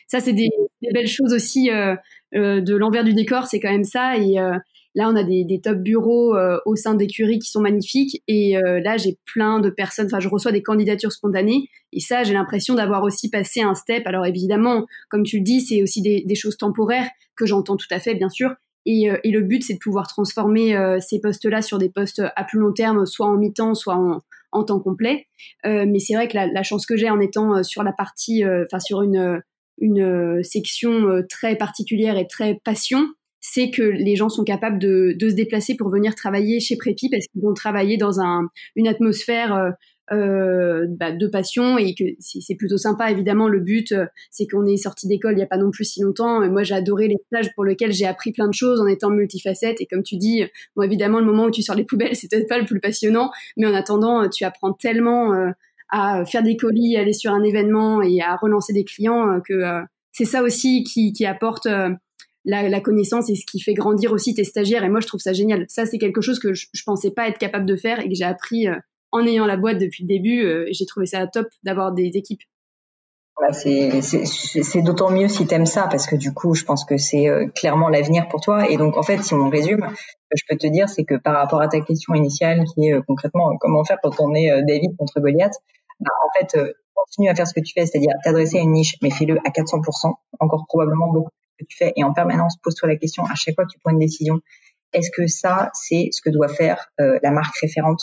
Ça, 0.07 0.19
c'est 0.19 0.33
des, 0.33 0.49
des, 0.81 0.91
belles 0.91 1.07
choses 1.07 1.33
aussi 1.33 1.71
euh, 1.71 1.95
de 2.33 2.75
l'envers 2.75 3.03
du 3.03 3.13
décor, 3.13 3.47
c'est 3.47 3.59
quand 3.59 3.71
même 3.71 3.83
ça. 3.83 4.17
Et, 4.17 4.39
euh, 4.39 4.57
Là, 4.95 5.09
on 5.09 5.15
a 5.15 5.23
des, 5.23 5.59
top 5.61 5.79
bureaux 5.79 6.35
euh, 6.35 6.59
au 6.65 6.75
sein 6.75 6.93
d'écuries 6.93 7.39
qui 7.39 7.49
sont 7.49 7.61
magnifiques. 7.61 8.21
Et 8.27 8.57
euh, 8.57 8.79
là, 8.79 8.97
j'ai 8.97 9.17
plein 9.25 9.59
de 9.59 9.69
personnes. 9.69 10.05
Enfin, 10.05 10.19
je 10.19 10.29
reçois 10.29 10.51
des 10.51 10.61
candidatures 10.61 11.11
spontanées. 11.11 11.67
Et 11.91 11.99
ça, 11.99 12.23
j'ai 12.23 12.33
l'impression 12.33 12.75
d'avoir 12.75 13.03
aussi 13.03 13.29
passé 13.29 13.61
un 13.61 13.73
step. 13.73 14.05
Alors 14.05 14.25
évidemment, 14.25 14.85
comme 15.09 15.23
tu 15.23 15.37
le 15.37 15.43
dis, 15.43 15.61
c'est 15.61 15.81
aussi 15.81 16.01
des, 16.01 16.35
choses 16.35 16.57
temporaires 16.57 17.09
que 17.35 17.45
j'entends 17.45 17.75
tout 17.75 17.87
à 17.89 17.99
fait, 17.99 18.13
bien 18.13 18.29
sûr. 18.29 18.53
Et, 18.85 19.09
le 19.23 19.41
but, 19.41 19.63
c'est 19.63 19.75
de 19.75 19.79
pouvoir 19.79 20.07
transformer 20.07 20.77
ces 20.99 21.19
postes-là 21.21 21.61
sur 21.61 21.77
des 21.77 21.89
postes 21.89 22.21
à 22.35 22.43
plus 22.43 22.59
long 22.59 22.73
terme, 22.73 23.05
soit 23.05 23.27
en 23.27 23.37
mi-temps, 23.37 23.75
soit 23.75 23.95
en, 24.51 24.63
temps 24.63 24.79
complet. 24.79 25.27
mais 25.63 25.99
c'est 25.99 26.13
vrai 26.15 26.27
que 26.27 26.35
la 26.35 26.63
chance 26.63 26.85
que 26.85 26.97
j'ai 26.97 27.09
en 27.09 27.19
étant 27.19 27.63
sur 27.63 27.83
la 27.83 27.93
partie, 27.93 28.43
enfin 28.45 28.79
sur 28.79 29.01
une 29.01 29.41
une 29.83 30.41
section 30.43 31.21
très 31.29 31.55
particulière 31.55 32.17
et 32.17 32.25
très 32.25 32.59
passion, 32.63 33.05
c'est 33.43 33.69
que 33.69 33.83
les 33.83 34.15
gens 34.15 34.29
sont 34.29 34.45
capables 34.45 34.79
de, 34.79 35.15
se 35.19 35.35
déplacer 35.35 35.75
pour 35.75 35.89
venir 35.89 36.15
travailler 36.15 36.61
chez 36.61 36.77
Prépi 36.77 37.09
parce 37.09 37.27
qu'ils 37.27 37.41
vont 37.41 37.53
travailler 37.53 37.97
dans 37.97 38.21
un, 38.21 38.47
une 38.77 38.87
atmosphère 38.87 39.53
euh, 39.53 39.71
euh, 40.13 40.85
bah, 40.87 41.11
de 41.11 41.27
passion 41.27 41.77
et 41.77 41.93
que 41.93 42.05
c'est 42.19 42.55
plutôt 42.55 42.77
sympa. 42.77 43.11
Évidemment, 43.11 43.49
le 43.49 43.59
but, 43.59 43.91
euh, 43.91 44.05
c'est 44.31 44.47
qu'on 44.47 44.65
est 44.65 44.77
sorti 44.77 45.07
d'école 45.07 45.33
il 45.33 45.37
n'y 45.37 45.43
a 45.43 45.47
pas 45.47 45.57
non 45.57 45.71
plus 45.71 45.83
si 45.83 46.01
longtemps. 46.01 46.39
moi, 46.49 46.63
j'ai 46.63 46.75
adoré 46.75 47.09
les 47.09 47.17
stages 47.27 47.53
pour 47.53 47.65
lesquels 47.65 47.91
j'ai 47.91 48.05
appris 48.05 48.31
plein 48.31 48.47
de 48.47 48.53
choses 48.53 48.79
en 48.79 48.87
étant 48.87 49.09
multifacette. 49.09 49.81
Et 49.81 49.87
comme 49.87 50.03
tu 50.03 50.15
dis, 50.15 50.43
évidemment, 50.81 51.19
le 51.19 51.25
moment 51.25 51.45
où 51.45 51.51
tu 51.51 51.61
sors 51.61 51.75
les 51.75 51.83
poubelles, 51.83 52.15
c'est 52.15 52.31
peut-être 52.31 52.47
pas 52.47 52.59
le 52.59 52.65
plus 52.65 52.79
passionnant, 52.79 53.29
mais 53.57 53.67
en 53.67 53.73
attendant, 53.73 54.29
tu 54.29 54.45
apprends 54.45 54.71
tellement 54.71 55.33
à 55.93 56.25
faire 56.25 56.43
des 56.43 56.57
colis, 56.57 56.97
aller 56.97 57.13
sur 57.13 57.31
un 57.31 57.43
événement 57.43 58.01
et 58.01 58.19
à 58.21 58.35
relancer 58.35 58.73
des 58.73 58.83
clients 58.83 59.39
que 59.47 59.83
c'est 60.11 60.25
ça 60.25 60.43
aussi 60.43 60.83
qui, 60.83 61.13
qui 61.13 61.25
apporte 61.25 61.67
la, 62.45 62.81
connaissance 62.81 63.29
et 63.29 63.35
ce 63.35 63.45
qui 63.45 63.59
fait 63.59 63.73
grandir 63.73 64.11
aussi 64.11 64.33
tes 64.33 64.43
stagiaires. 64.43 64.83
Et 64.83 64.89
moi, 64.89 64.99
je 64.99 65.07
trouve 65.07 65.19
ça 65.19 65.33
génial. 65.33 65.65
Ça, 65.67 65.85
c'est 65.85 65.97
quelque 65.97 66.21
chose 66.21 66.39
que 66.39 66.53
je, 66.53 66.67
je 66.73 66.83
pensais 66.83 67.11
pas 67.11 67.27
être 67.27 67.37
capable 67.37 67.65
de 67.65 67.75
faire 67.75 67.99
et 67.99 68.09
que 68.09 68.15
j'ai 68.15 68.25
appris 68.25 68.67
euh, 68.67 68.75
en 69.11 69.25
ayant 69.25 69.45
la 69.45 69.57
boîte 69.57 69.79
depuis 69.79 70.03
le 70.03 70.07
début. 70.07 70.43
Euh, 70.43 70.65
j'ai 70.71 70.85
trouvé 70.85 71.05
ça 71.05 71.25
top 71.27 71.47
d'avoir 71.63 71.93
des 71.93 72.11
équipes. 72.15 72.41
c'est 73.51 74.81
d'autant 74.81 75.11
mieux 75.11 75.27
si 75.27 75.47
tu 75.47 75.53
aimes 75.53 75.65
ça 75.65 75.87
parce 75.89 76.07
que 76.07 76.15
du 76.15 76.33
coup, 76.33 76.53
je 76.53 76.65
pense 76.65 76.85
que 76.85 76.97
c'est 76.97 77.29
euh, 77.29 77.47
clairement 77.47 77.89
l'avenir 77.89 78.27
pour 78.27 78.41
toi. 78.41 78.69
Et 78.69 78.77
donc, 78.77 78.97
en 78.97 79.03
fait, 79.03 79.23
si 79.23 79.33
on 79.33 79.49
résume, 79.49 79.87
je 80.35 80.43
peux 80.49 80.57
te 80.57 80.67
dire, 80.67 80.89
c'est 80.89 81.05
que 81.05 81.15
par 81.15 81.35
rapport 81.35 81.61
à 81.61 81.67
ta 81.67 81.79
question 81.81 82.13
initiale, 82.13 82.63
qui 82.73 82.89
est 82.89 83.01
concrètement 83.07 83.55
comment 83.59 83.83
faire 83.85 83.97
quand 84.03 84.19
on 84.19 84.33
est 84.33 84.49
David 84.67 84.97
contre 84.97 85.19
Goliath, 85.19 85.55
bah, 85.99 86.11
en 86.25 86.39
fait, 86.39 86.57
continue 86.95 87.29
à 87.29 87.35
faire 87.35 87.47
ce 87.47 87.53
que 87.53 87.61
tu 87.61 87.73
fais, 87.73 87.85
c'est-à-dire 87.85 88.13
t'adresser 88.23 88.57
à 88.57 88.61
une 88.61 88.71
niche, 88.71 88.97
mais 89.01 89.09
fais-le 89.09 89.37
à 89.39 89.49
400%, 89.49 90.13
encore 90.39 90.65
probablement 90.67 91.11
beaucoup 91.11 91.29
que 91.59 91.65
tu 91.65 91.77
fais 91.77 91.93
et 91.95 92.03
en 92.03 92.13
permanence 92.13 92.57
pose-toi 92.63 92.89
la 92.89 92.95
question 92.95 93.23
à 93.25 93.35
chaque 93.35 93.55
fois 93.55 93.65
que 93.65 93.71
tu 93.71 93.79
prends 93.79 93.91
une 93.91 93.99
décision 93.99 94.41
est-ce 94.93 95.09
que 95.11 95.27
ça 95.27 95.71
c'est 95.73 96.09
ce 96.11 96.21
que 96.21 96.29
doit 96.29 96.47
faire 96.47 96.87
euh, 96.99 97.19
la 97.23 97.31
marque 97.31 97.55
référente 97.57 98.01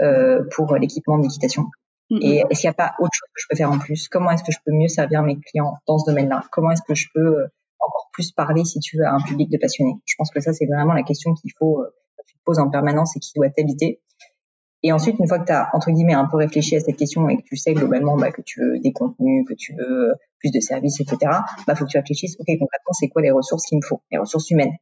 euh, 0.00 0.44
pour 0.54 0.76
l'équipement 0.76 1.18
d'équitation 1.18 1.66
et 2.10 2.42
est-ce 2.50 2.60
qu'il 2.62 2.68
n'y 2.68 2.70
a 2.70 2.74
pas 2.74 2.94
autre 3.00 3.12
chose 3.12 3.28
que 3.34 3.42
je 3.42 3.46
peux 3.50 3.56
faire 3.56 3.70
en 3.70 3.78
plus? 3.78 4.08
Comment 4.08 4.30
est-ce 4.30 4.42
que 4.42 4.50
je 4.50 4.56
peux 4.64 4.72
mieux 4.72 4.88
servir 4.88 5.22
mes 5.22 5.38
clients 5.38 5.74
dans 5.86 5.98
ce 5.98 6.10
domaine-là? 6.10 6.42
Comment 6.50 6.70
est-ce 6.70 6.80
que 6.80 6.94
je 6.94 7.06
peux 7.14 7.20
euh, 7.20 7.46
encore 7.80 8.08
plus 8.14 8.32
parler 8.32 8.64
si 8.64 8.80
tu 8.80 8.96
veux 8.96 9.04
à 9.04 9.12
un 9.12 9.20
public 9.20 9.50
de 9.50 9.58
passionnés? 9.58 9.92
Je 10.06 10.14
pense 10.16 10.30
que 10.30 10.40
ça 10.40 10.54
c'est 10.54 10.64
vraiment 10.64 10.94
la 10.94 11.02
question 11.02 11.34
qu'il 11.34 11.52
faut 11.58 11.84
que 12.16 12.22
tu 12.26 12.34
te 12.34 12.40
poses 12.46 12.60
en 12.60 12.70
permanence 12.70 13.14
et 13.14 13.20
qui 13.20 13.32
doit 13.36 13.50
t'habiter 13.50 14.00
et 14.82 14.92
ensuite, 14.92 15.16
une 15.18 15.26
fois 15.26 15.40
que 15.40 15.46
tu 15.46 15.52
as, 15.52 15.68
entre 15.72 15.90
guillemets, 15.90 16.14
un 16.14 16.26
peu 16.26 16.36
réfléchi 16.36 16.76
à 16.76 16.80
cette 16.80 16.96
question 16.96 17.28
et 17.28 17.36
que 17.36 17.42
tu 17.42 17.56
sais 17.56 17.74
globalement 17.74 18.16
bah, 18.16 18.30
que 18.30 18.42
tu 18.42 18.60
veux 18.60 18.78
des 18.78 18.92
contenus, 18.92 19.44
que 19.48 19.54
tu 19.54 19.74
veux 19.74 20.14
plus 20.38 20.50
de 20.52 20.60
services, 20.60 21.00
etc., 21.00 21.18
bah, 21.66 21.74
faut 21.74 21.84
que 21.84 21.90
tu 21.90 21.98
réfléchisses, 21.98 22.36
OK, 22.38 22.46
concrètement, 22.46 22.92
c'est 22.92 23.08
quoi 23.08 23.22
les 23.22 23.32
ressources 23.32 23.66
qu'il 23.66 23.78
me 23.78 23.82
faut, 23.84 24.00
les 24.12 24.18
ressources 24.18 24.50
humaines? 24.50 24.74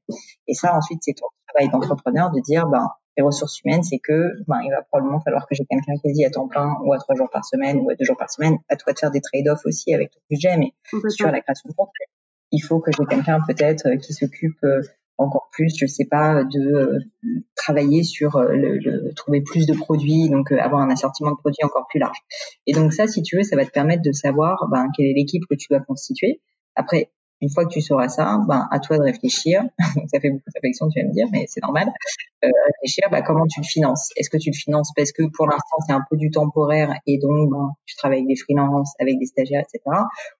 Et 0.46 0.54
ça, 0.54 0.76
ensuite, 0.76 0.98
c'est 1.02 1.14
ton 1.14 1.26
travail 1.48 1.70
d'entrepreneur 1.70 2.30
de 2.30 2.40
dire, 2.40 2.66
ben, 2.68 2.90
les 3.16 3.22
ressources 3.22 3.62
humaines, 3.62 3.82
c'est 3.82 3.98
que 3.98 4.32
ben, 4.46 4.60
il 4.62 4.70
va 4.70 4.82
probablement 4.82 5.20
falloir 5.20 5.46
que 5.46 5.54
j'ai 5.54 5.64
quelqu'un 5.64 5.94
qui 6.02 6.12
dit 6.12 6.26
à 6.26 6.30
temps 6.30 6.48
plein 6.48 6.76
ou 6.84 6.92
à 6.92 6.98
trois 6.98 7.14
jours 7.14 7.30
par 7.30 7.46
semaine 7.46 7.78
ou 7.78 7.88
à 7.88 7.94
deux 7.94 8.04
jours 8.04 8.18
par 8.18 8.30
semaine. 8.30 8.58
À 8.68 8.76
toi 8.76 8.92
de 8.92 8.98
faire 8.98 9.10
des 9.10 9.22
trade-offs 9.22 9.64
aussi 9.64 9.94
avec 9.94 10.10
ton 10.10 10.20
budget, 10.28 10.58
mais 10.58 10.74
sur 11.08 11.30
la 11.30 11.40
création 11.40 11.70
de 11.70 11.74
contenu. 11.74 11.92
Il 12.52 12.60
faut 12.60 12.80
que 12.80 12.90
j'ai 12.92 13.06
quelqu'un 13.06 13.40
peut-être 13.46 13.94
qui 13.96 14.12
s'occupe 14.12 14.62
euh, 14.64 14.82
encore 15.18 15.48
plus, 15.52 15.74
je 15.76 15.86
sais 15.86 16.04
pas, 16.04 16.44
de 16.44 16.60
euh, 16.60 16.98
travailler 17.54 18.02
sur 18.02 18.36
euh, 18.36 18.52
le, 18.52 19.12
trouver 19.14 19.40
plus 19.40 19.66
de 19.66 19.74
produits, 19.74 20.28
donc 20.28 20.52
euh, 20.52 20.58
avoir 20.58 20.82
un 20.82 20.90
assortiment 20.90 21.30
de 21.30 21.36
produits 21.36 21.64
encore 21.64 21.86
plus 21.88 21.98
large. 21.98 22.18
Et 22.66 22.72
donc 22.72 22.92
ça, 22.92 23.06
si 23.06 23.22
tu 23.22 23.36
veux, 23.36 23.42
ça 23.42 23.56
va 23.56 23.64
te 23.64 23.70
permettre 23.70 24.02
de 24.02 24.12
savoir 24.12 24.68
ben, 24.70 24.88
quelle 24.96 25.06
est 25.06 25.14
l'équipe 25.14 25.42
que 25.48 25.54
tu 25.54 25.68
dois 25.70 25.80
constituer. 25.80 26.40
Après, 26.74 27.10
une 27.40 27.50
fois 27.50 27.64
que 27.64 27.70
tu 27.70 27.80
sauras 27.80 28.08
ça, 28.08 28.38
ben, 28.48 28.66
à 28.70 28.78
toi 28.78 28.96
de 28.98 29.02
réfléchir. 29.02 29.62
ça 29.78 30.20
fait 30.20 30.30
beaucoup 30.30 30.48
de 30.48 30.54
réflexion, 30.54 30.88
tu 30.88 31.00
vas 31.00 31.06
me 31.06 31.12
dire, 31.12 31.26
mais 31.30 31.44
c'est 31.48 31.62
normal. 31.62 31.92
Euh, 32.44 32.48
réfléchir, 32.66 33.08
ben, 33.10 33.22
comment 33.22 33.46
tu 33.46 33.60
le 33.60 33.66
finances? 33.66 34.10
Est-ce 34.16 34.30
que 34.30 34.38
tu 34.38 34.50
le 34.50 34.56
finances 34.56 34.90
parce 34.96 35.12
que 35.12 35.22
pour 35.34 35.46
l'instant 35.46 35.76
c'est 35.86 35.92
un 35.92 36.02
peu 36.08 36.16
du 36.16 36.30
temporaire 36.30 36.94
et 37.06 37.18
donc 37.18 37.50
ben, 37.50 37.72
tu 37.84 37.96
travailles 37.96 38.20
avec 38.20 38.28
des 38.28 38.36
freelances, 38.36 38.94
avec 38.98 39.18
des 39.18 39.26
stagiaires, 39.26 39.62
etc. 39.62 39.82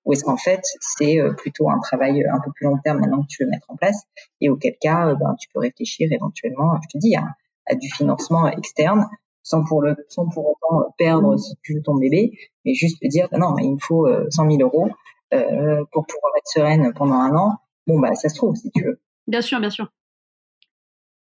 Ou 0.05 0.13
est-ce 0.13 0.25
qu'en 0.25 0.37
fait 0.37 0.63
c'est 0.81 1.21
euh, 1.21 1.33
plutôt 1.33 1.71
un 1.71 1.79
travail 1.81 2.25
un 2.25 2.41
peu 2.45 2.51
plus 2.55 2.67
long 2.67 2.79
terme 2.83 3.01
maintenant 3.01 3.23
que 3.23 3.29
tu 3.29 3.45
veux 3.45 3.51
mettre 3.51 3.67
en 3.69 3.77
place? 3.77 4.03
Et 4.41 4.49
auquel 4.49 4.77
cas, 4.81 5.09
euh, 5.09 5.15
ben, 5.15 5.35
tu 5.39 5.49
peux 5.53 5.61
réfléchir 5.61 6.09
éventuellement, 6.11 6.79
je 6.83 6.89
te 6.89 6.99
dis, 6.99 7.15
à, 7.17 7.25
à 7.67 7.75
du 7.75 7.89
financement 7.91 8.49
externe 8.49 9.07
sans 9.43 9.65
pour 9.65 9.81
le 9.81 9.95
sans 10.09 10.29
pour 10.29 10.57
autant 10.57 10.93
perdre 10.99 11.37
si 11.37 11.55
tu 11.63 11.75
veux 11.75 11.83
ton 11.83 11.95
bébé, 11.95 12.33
mais 12.65 12.75
juste 12.75 13.01
te 13.01 13.07
dire 13.07 13.29
non, 13.33 13.57
il 13.59 13.75
me 13.75 13.79
faut 13.81 14.09
100 14.31 14.51
000 14.51 14.63
euros 14.63 14.91
euh, 15.35 15.85
pour 15.91 16.07
pouvoir 16.07 16.33
être 16.37 16.47
sereine 16.47 16.93
pendant 16.95 17.17
un 17.17 17.35
an, 17.35 17.57
bon 17.89 17.99
bah 17.99 18.15
ça 18.15 18.29
se 18.29 18.37
trouve 18.37 18.55
si 18.55 18.71
tu 18.71 18.85
veux. 18.85 19.01
Bien 19.27 19.41
sûr, 19.41 19.59
bien 19.59 19.71
sûr. 19.71 19.89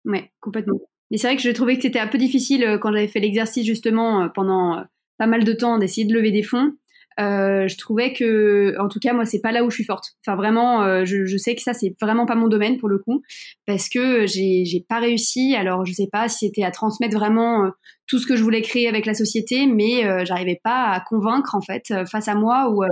Ouais, 0.06 0.32
complètement. 0.42 0.80
Mais 1.10 1.18
c'est 1.18 1.28
vrai 1.28 1.36
que 1.36 1.42
je 1.42 1.50
trouvais 1.50 1.76
que 1.76 1.82
c'était 1.82 2.00
un 2.00 2.08
peu 2.08 2.20
difficile 2.20 2.64
euh, 2.64 2.78
quand 2.78 2.92
j'avais 2.92 3.08
fait 3.08 3.20
l'exercice 3.20 3.66
justement 3.66 4.22
euh, 4.22 4.28
pendant 4.28 4.84
pas 5.18 5.26
mal 5.26 5.44
de 5.44 5.54
temps 5.54 5.80
d'essayer 5.80 6.06
de 6.06 6.14
lever 6.14 6.32
des 6.32 6.44
fonds. 6.44 6.74
Je 7.18 7.78
trouvais 7.78 8.14
que, 8.14 8.76
en 8.80 8.90
tout 8.90 9.00
cas, 9.00 9.14
moi, 9.14 9.24
c'est 9.24 9.40
pas 9.40 9.54
là 9.54 9.64
où 9.64 9.70
je 9.70 9.76
suis 9.76 9.86
forte. 9.86 10.12
Enfin, 10.22 10.36
vraiment, 10.36 11.06
je, 11.06 11.38
sais 11.38 11.56
que 11.56 11.62
ça, 11.62 11.74
c'est 11.74 11.96
vraiment 12.02 12.26
pas 12.26 12.36
mon 12.36 12.50
domaine 12.50 12.78
pour 12.78 12.90
le 12.90 13.00
coup, 13.00 13.22
parce 13.66 13.88
que 13.88 14.26
j'ai 14.28 14.86
pas 14.90 15.00
réussi. 15.00 15.56
Alors, 15.56 15.86
je 15.86 15.94
sais 15.94 16.10
pas 16.12 16.28
si 16.28 16.48
c'était 16.48 16.66
à 16.66 16.72
transmettre 16.72 17.18
vraiment 17.18 17.72
tout 18.08 18.20
ce 18.20 18.28
que 18.28 18.36
je 18.36 18.44
voulais 18.44 18.62
créer 18.62 18.90
avec 18.90 19.06
la 19.06 19.14
société, 19.14 19.66
mais 19.66 20.26
j'arrivais 20.26 20.60
pas 20.62 20.90
à 20.90 21.00
convaincre 21.00 21.56
en 21.56 21.62
fait 21.62 21.94
face 22.06 22.28
à 22.28 22.36
moi 22.36 22.70
ou 22.70 22.84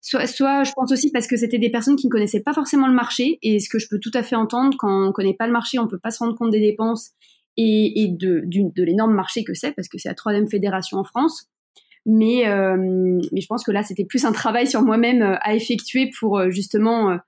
Soit, 0.00 0.26
soit, 0.26 0.62
je 0.64 0.72
pense 0.72 0.92
aussi 0.92 1.10
parce 1.10 1.26
que 1.26 1.36
c'était 1.36 1.58
des 1.58 1.70
personnes 1.70 1.96
qui 1.96 2.06
ne 2.06 2.12
connaissaient 2.12 2.42
pas 2.42 2.52
forcément 2.52 2.86
le 2.86 2.94
marché, 2.94 3.38
et 3.42 3.58
ce 3.58 3.68
que 3.68 3.78
je 3.78 3.88
peux 3.88 3.98
tout 3.98 4.12
à 4.14 4.22
fait 4.22 4.36
entendre, 4.36 4.76
quand 4.78 4.88
on 4.88 5.06
ne 5.06 5.12
connaît 5.12 5.34
pas 5.34 5.46
le 5.46 5.52
marché, 5.52 5.78
on 5.78 5.84
ne 5.84 5.88
peut 5.88 5.98
pas 5.98 6.10
se 6.10 6.18
rendre 6.18 6.36
compte 6.36 6.50
des 6.50 6.60
dépenses 6.60 7.10
et, 7.56 8.08
de, 8.10 8.82
l'énorme 8.82 9.14
marché 9.14 9.44
que 9.44 9.54
c'est, 9.54 9.72
parce 9.72 9.88
que 9.88 9.98
c'est 9.98 10.08
la 10.08 10.14
troisième 10.14 10.48
fédération 10.48 10.98
en 10.98 11.04
France. 11.04 11.46
Mais, 12.04 12.46
euh, 12.48 13.20
je 13.32 13.46
pense 13.46 13.64
que 13.64 13.72
là, 13.72 13.82
c'était 13.82 14.04
plus 14.04 14.24
un 14.24 14.32
travail 14.32 14.66
sur 14.66 14.82
moi-même 14.82 15.22
euh, 15.22 15.36
à 15.40 15.54
effectuer 15.54 16.10
pour 16.18 16.38
euh, 16.38 16.50
justement 16.50 17.18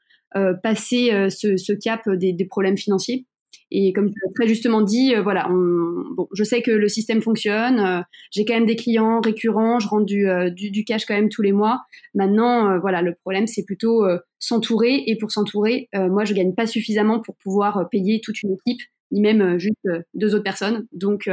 passer 0.62 1.30
ce, 1.30 1.72
cap 1.72 2.08
des 2.08 2.44
problèmes 2.44 2.76
financiers. 2.76 3.24
Et 3.70 3.92
comme 3.92 4.10
tu 4.10 4.18
l'as 4.24 4.32
très 4.34 4.48
justement 4.48 4.80
dit, 4.80 5.14
euh, 5.14 5.22
voilà, 5.22 5.46
bon, 5.48 6.28
je 6.32 6.44
sais 6.44 6.62
que 6.62 6.70
le 6.70 6.88
système 6.88 7.20
fonctionne. 7.20 7.80
Euh, 7.80 8.00
j'ai 8.30 8.44
quand 8.44 8.54
même 8.54 8.66
des 8.66 8.76
clients 8.76 9.20
récurrents, 9.20 9.78
je 9.78 9.88
rentre 9.88 10.06
du, 10.06 10.28
euh, 10.28 10.50
du, 10.50 10.70
du, 10.70 10.84
cash 10.84 11.04
quand 11.04 11.14
même 11.14 11.28
tous 11.28 11.42
les 11.42 11.52
mois. 11.52 11.82
Maintenant, 12.14 12.78
voilà, 12.80 13.02
le 13.02 13.14
problème 13.14 13.46
c'est 13.46 13.64
plutôt 13.64 14.06
s'entourer. 14.38 15.04
Et 15.06 15.16
pour 15.16 15.30
s'entourer, 15.30 15.88
moi, 15.94 16.24
je 16.24 16.34
gagne 16.34 16.54
pas 16.54 16.66
suffisamment 16.66 17.20
pour 17.20 17.36
pouvoir 17.36 17.88
payer 17.90 18.20
toute 18.22 18.42
une 18.42 18.54
équipe, 18.54 18.80
ni 19.12 19.20
même 19.20 19.58
juste 19.58 19.76
deux 20.14 20.34
autres 20.34 20.44
personnes. 20.44 20.86
Donc 20.92 21.28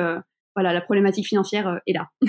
voilà, 0.56 0.74
la 0.74 0.82
problématique 0.82 1.28
financière 1.28 1.80
est 1.88 1.94
là. 1.94 2.10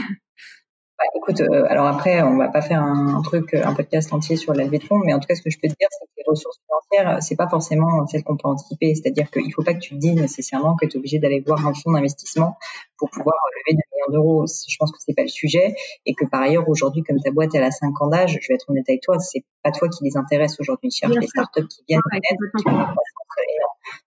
Bah, 0.98 1.04
écoute, 1.14 1.42
euh, 1.42 1.66
alors 1.68 1.86
après, 1.86 2.22
on 2.22 2.38
va 2.38 2.48
pas 2.48 2.62
faire 2.62 2.82
un, 2.82 3.20
truc, 3.20 3.52
un 3.52 3.74
podcast 3.74 4.14
entier 4.14 4.36
sur 4.36 4.54
la 4.54 4.64
levée 4.64 4.78
de 4.78 4.84
fonds, 4.84 4.98
mais 5.04 5.12
en 5.12 5.20
tout 5.20 5.26
cas, 5.26 5.34
ce 5.34 5.42
que 5.42 5.50
je 5.50 5.58
peux 5.62 5.68
te 5.68 5.74
dire, 5.74 5.88
c'est 5.90 6.06
que 6.06 6.12
les 6.16 6.24
ressources 6.26 6.58
financières, 6.64 7.22
c'est 7.22 7.36
pas 7.36 7.48
forcément 7.48 8.06
celles 8.06 8.24
qu'on 8.24 8.38
peut 8.38 8.48
anticiper. 8.48 8.94
C'est-à-dire 8.94 9.30
qu'il 9.30 9.52
faut 9.52 9.62
pas 9.62 9.74
que 9.74 9.80
tu 9.80 9.94
te 9.94 9.98
dises 9.98 10.14
nécessairement 10.14 10.74
que 10.74 10.86
tu 10.86 10.96
es 10.96 10.96
obligé 10.96 11.18
d'aller 11.18 11.40
voir 11.46 11.66
un 11.66 11.74
fonds 11.74 11.92
d'investissement 11.92 12.56
pour 12.96 13.10
pouvoir 13.10 13.36
lever 13.56 13.76
des 13.76 13.82
millions 13.92 14.22
d'euros. 14.22 14.46
Je 14.46 14.76
pense 14.78 14.90
que 14.90 14.96
c'est 15.00 15.14
pas 15.14 15.22
le 15.22 15.28
sujet 15.28 15.74
et 16.06 16.14
que 16.14 16.24
par 16.24 16.40
ailleurs, 16.40 16.66
aujourd'hui, 16.66 17.02
comme 17.02 17.20
ta 17.20 17.30
boîte 17.30 17.54
elle 17.54 17.64
a 17.64 17.70
5 17.70 18.00
ans 18.00 18.08
d'âge, 18.08 18.38
je 18.40 18.48
vais 18.48 18.54
être 18.54 18.70
honnête 18.70 18.88
avec 18.88 19.02
toi, 19.02 19.18
c'est 19.18 19.44
pas 19.62 19.72
toi 19.72 19.90
qui 19.90 20.02
les 20.02 20.16
intéresse 20.16 20.58
aujourd'hui. 20.60 20.88
Ils 20.88 20.96
cherchent 20.96 21.18
des 21.18 21.26
startups 21.26 21.68
qui 21.68 21.84
viennent 21.86 22.00
connaître, 22.10 22.94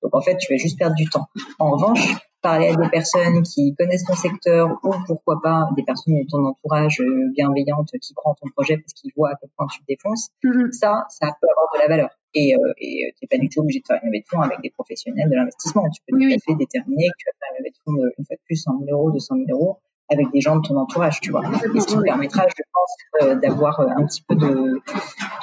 donc 0.04 0.16
en 0.16 0.22
fait, 0.22 0.38
tu 0.38 0.52
vas 0.52 0.58
juste 0.58 0.78
perdre 0.78 0.96
du 0.96 1.10
temps. 1.10 1.28
En 1.60 1.72
revanche, 1.72 2.16
parler 2.42 2.70
à 2.70 2.76
des 2.76 2.90
personnes 2.90 3.44
qui 3.44 3.76
connaissent 3.78 4.06
ton 4.06 4.16
secteur 4.16 4.80
ou 4.84 4.94
pourquoi 5.06 5.42
pas 5.42 5.70
des 5.76 5.84
personnes 5.84 6.16
de 6.16 6.28
ton 6.30 6.46
entourage 6.46 7.02
euh, 7.02 7.32
bienveillante 7.36 7.90
qui 8.02 8.14
prend 8.14 8.34
ton 8.36 8.50
projet 8.56 8.78
parce 8.78 8.94
qu'ils 8.94 9.12
voient 9.16 9.32
à 9.32 9.36
quel 9.40 9.50
point 9.58 9.68
tu 9.68 9.80
te 9.80 9.86
défonces, 9.88 10.30
mm-hmm. 10.44 10.72
ça, 10.72 11.06
ça 11.10 11.28
peut 11.42 11.48
avoir 11.52 11.68
de 11.74 11.80
la 11.80 11.88
valeur. 11.88 12.10
Et 12.36 12.56
euh, 12.56 12.74
et 12.78 13.06
euh, 13.06 13.12
t'es 13.20 13.28
pas 13.28 13.38
du 13.38 13.50
tout 13.50 13.62
obligé 13.62 13.80
de 13.80 13.86
faire 13.88 14.00
une 14.04 14.10
levée 14.10 14.22
de 14.22 14.28
fonds 14.28 14.42
avec 14.42 14.62
des 14.62 14.70
professionnels 14.70 15.30
de 15.30 15.36
l'investissement. 15.36 15.90
Tu 15.90 16.02
peux 16.08 16.18
tout 16.18 16.26
à 16.26 16.40
fait 16.40 16.56
déterminer 16.56 17.08
que 17.10 17.18
tu 17.18 17.26
vas 17.26 17.34
faire 17.40 17.50
une 17.52 17.64
levée 17.64 17.72
de 17.72 17.78
fonds 17.84 17.94
de, 17.94 18.14
une 18.18 18.26
fois 18.26 18.36
de 18.36 18.42
plus 18.46 18.56
100 18.56 18.80
000 18.86 18.92
euros, 18.92 19.12
200 19.12 19.36
000 19.48 19.60
euros. 19.60 19.80
Avec 20.10 20.32
des 20.32 20.42
gens 20.42 20.58
de 20.58 20.68
ton 20.68 20.78
entourage, 20.78 21.20
tu 21.22 21.32
vois. 21.32 21.44
Et 21.76 21.80
ce 21.80 21.88
qui 21.88 21.96
te 21.96 22.02
permettra, 22.02 22.46
je 22.48 22.64
pense, 22.74 23.40
d'avoir 23.42 23.80
un 23.80 24.06
petit 24.06 24.22
peu 24.22 24.36
de, 24.36 24.82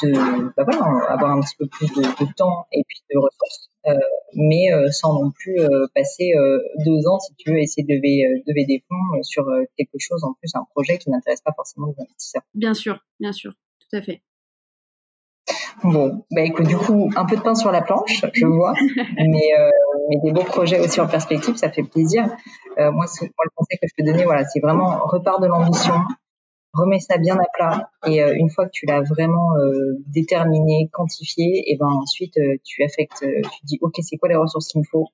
de 0.02 0.52
bah 0.56 0.64
voilà, 0.64 1.06
avoir 1.08 1.32
un 1.32 1.40
petit 1.40 1.56
peu 1.56 1.66
plus 1.66 1.88
de, 1.92 2.02
de 2.02 2.32
temps 2.34 2.66
et 2.72 2.82
puis 2.86 3.00
de 3.12 3.18
ressources, 3.18 3.70
mais 4.34 4.66
sans 4.90 5.14
non 5.14 5.30
plus 5.30 5.56
passer 5.94 6.32
deux 6.84 7.06
ans, 7.08 7.18
si 7.20 7.34
tu 7.36 7.50
veux, 7.50 7.58
essayer 7.58 7.86
de 7.86 7.94
lever, 7.94 8.42
lever 8.46 8.64
des 8.66 8.84
fonds 8.88 9.22
sur 9.22 9.44
quelque 9.76 9.98
chose 9.98 10.24
en 10.24 10.34
plus, 10.34 10.50
un 10.54 10.66
projet 10.74 10.98
qui 10.98 11.10
n'intéresse 11.10 11.40
pas 11.42 11.52
forcément 11.54 11.86
les 11.86 12.02
investisseurs. 12.02 12.42
Bien 12.54 12.74
sûr, 12.74 12.98
bien 13.20 13.32
sûr, 13.32 13.52
tout 13.52 13.96
à 13.96 14.02
fait. 14.02 14.22
Bon, 15.84 16.24
bah 16.30 16.42
écoute, 16.42 16.66
du 16.66 16.76
coup, 16.76 17.10
un 17.16 17.26
peu 17.26 17.36
de 17.36 17.42
pain 17.42 17.54
sur 17.54 17.70
la 17.70 17.82
planche, 17.82 18.24
je 18.32 18.46
vois, 18.46 18.74
mais, 19.16 19.52
euh, 19.58 19.70
mais 20.08 20.16
des 20.22 20.32
beaux 20.32 20.44
projets 20.44 20.80
aussi 20.80 21.00
en 21.00 21.06
perspective, 21.06 21.56
ça 21.56 21.70
fait 21.70 21.82
plaisir. 21.82 22.24
Euh, 22.78 22.90
moi, 22.92 23.06
le 23.20 23.50
conseil 23.54 23.78
que 23.80 23.86
je 23.88 23.94
peux 23.96 24.04
donner, 24.04 24.24
voilà, 24.24 24.44
c'est 24.44 24.60
vraiment 24.60 24.98
repart 25.04 25.40
de 25.40 25.46
l'ambition, 25.46 25.94
remets 26.72 27.00
ça 27.00 27.18
bien 27.18 27.36
à 27.36 27.46
plat, 27.54 27.90
et 28.06 28.22
euh, 28.22 28.34
une 28.36 28.50
fois 28.50 28.66
que 28.66 28.72
tu 28.72 28.86
l'as 28.86 29.02
vraiment 29.02 29.56
euh, 29.56 29.96
déterminé, 30.06 30.88
quantifié, 30.92 31.64
et 31.66 31.76
ben 31.76 31.88
ensuite 31.88 32.36
euh, 32.38 32.56
tu 32.64 32.84
affectes, 32.84 33.20
tu 33.20 33.60
dis, 33.64 33.78
ok, 33.80 33.94
c'est 34.00 34.16
quoi 34.16 34.28
les 34.28 34.36
ressources 34.36 34.68
qu'il 34.68 34.80
me 34.80 34.86
faut, 34.90 35.08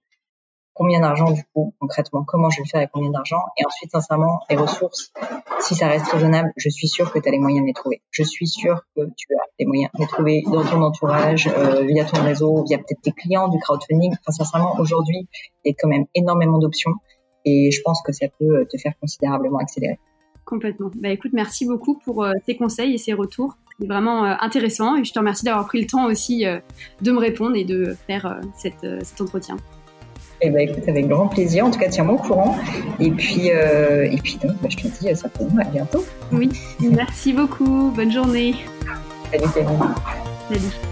combien 0.83 1.01
d'argent 1.01 1.31
du 1.31 1.45
coup 1.55 1.73
concrètement, 1.79 2.25
comment 2.25 2.51
je 2.51 2.61
vais 2.61 2.69
faire 2.69 2.81
avec 2.81 2.91
combien 2.93 3.11
d'argent 3.11 3.41
et 3.57 3.65
ensuite 3.65 3.93
sincèrement 3.93 4.41
les 4.51 4.57
ressources, 4.57 5.13
si 5.61 5.77
ça 5.77 5.87
reste 5.87 6.11
raisonnable, 6.11 6.51
je 6.57 6.69
suis 6.69 6.89
sûre 6.89 7.13
que 7.13 7.21
tu 7.21 7.29
as 7.29 7.31
les 7.31 7.39
moyens 7.39 7.63
de 7.63 7.69
les 7.69 7.73
trouver. 7.73 8.03
Je 8.11 8.25
suis 8.25 8.49
sûre 8.49 8.83
que 8.97 9.03
tu 9.17 9.27
as 9.33 9.47
les 9.61 9.67
moyens 9.67 9.91
de 9.95 10.01
les 10.01 10.09
trouver 10.09 10.43
dans 10.45 10.65
ton 10.65 10.83
entourage, 10.83 11.47
euh, 11.47 11.83
via 11.85 12.05
ton 12.05 12.21
réseau, 12.25 12.65
via 12.65 12.79
peut-être 12.79 13.01
tes 13.01 13.13
clients 13.13 13.47
du 13.47 13.61
crowdfunding. 13.61 14.11
Enfin 14.11 14.45
sincèrement 14.45 14.75
aujourd'hui, 14.81 15.29
il 15.65 15.71
y 15.71 15.73
a 15.73 15.75
quand 15.81 15.89
même 15.89 16.07
énormément 16.17 16.59
d'options 16.59 16.95
et 17.45 17.71
je 17.71 17.81
pense 17.83 18.03
que 18.03 18.13
ça 18.13 18.27
peut 18.41 18.67
te 18.69 18.77
faire 18.77 18.95
considérablement 19.01 19.59
accélérer. 19.59 20.01
Complètement. 20.45 20.91
Bah 20.97 21.11
écoute, 21.11 21.31
merci 21.33 21.65
beaucoup 21.65 21.97
pour 22.05 22.25
euh, 22.25 22.33
tes 22.45 22.57
conseils 22.57 22.95
et 22.95 22.99
ces 22.99 23.13
retours. 23.13 23.57
C'est 23.79 23.87
vraiment 23.87 24.25
euh, 24.25 24.35
intéressant 24.41 24.97
et 24.97 25.05
je 25.05 25.13
te 25.13 25.19
remercie 25.21 25.45
d'avoir 25.45 25.65
pris 25.67 25.81
le 25.81 25.87
temps 25.87 26.07
aussi 26.07 26.45
de 26.45 27.13
me 27.13 27.19
répondre 27.19 27.55
et 27.55 27.65
de 27.65 27.95
faire 28.09 28.41
cet 28.57 29.21
entretien. 29.21 29.57
Eh 30.45 30.51
ben, 30.51 30.69
écoute, 30.69 30.89
avec 30.89 31.07
grand 31.07 31.29
plaisir. 31.29 31.65
En 31.65 31.71
tout 31.71 31.79
cas, 31.79 31.89
tiens-moi 31.89 32.17
au 32.17 32.19
courant. 32.19 32.57
Et 32.99 33.11
puis, 33.13 33.51
euh, 33.53 34.09
et 34.11 34.17
puis 34.17 34.39
donc, 34.43 34.53
bah, 34.61 34.69
je 34.69 34.77
te 34.77 34.89
dis 34.89 35.15
certainement 35.15 35.61
à 35.61 35.65
bientôt. 35.65 36.05
Oui, 36.33 36.51
merci 36.81 37.33
beaucoup. 37.33 37.93
Bonne 37.95 38.11
journée. 38.11 38.57
Salut, 39.31 39.53
Camille. 39.55 39.79
Salut. 40.49 40.92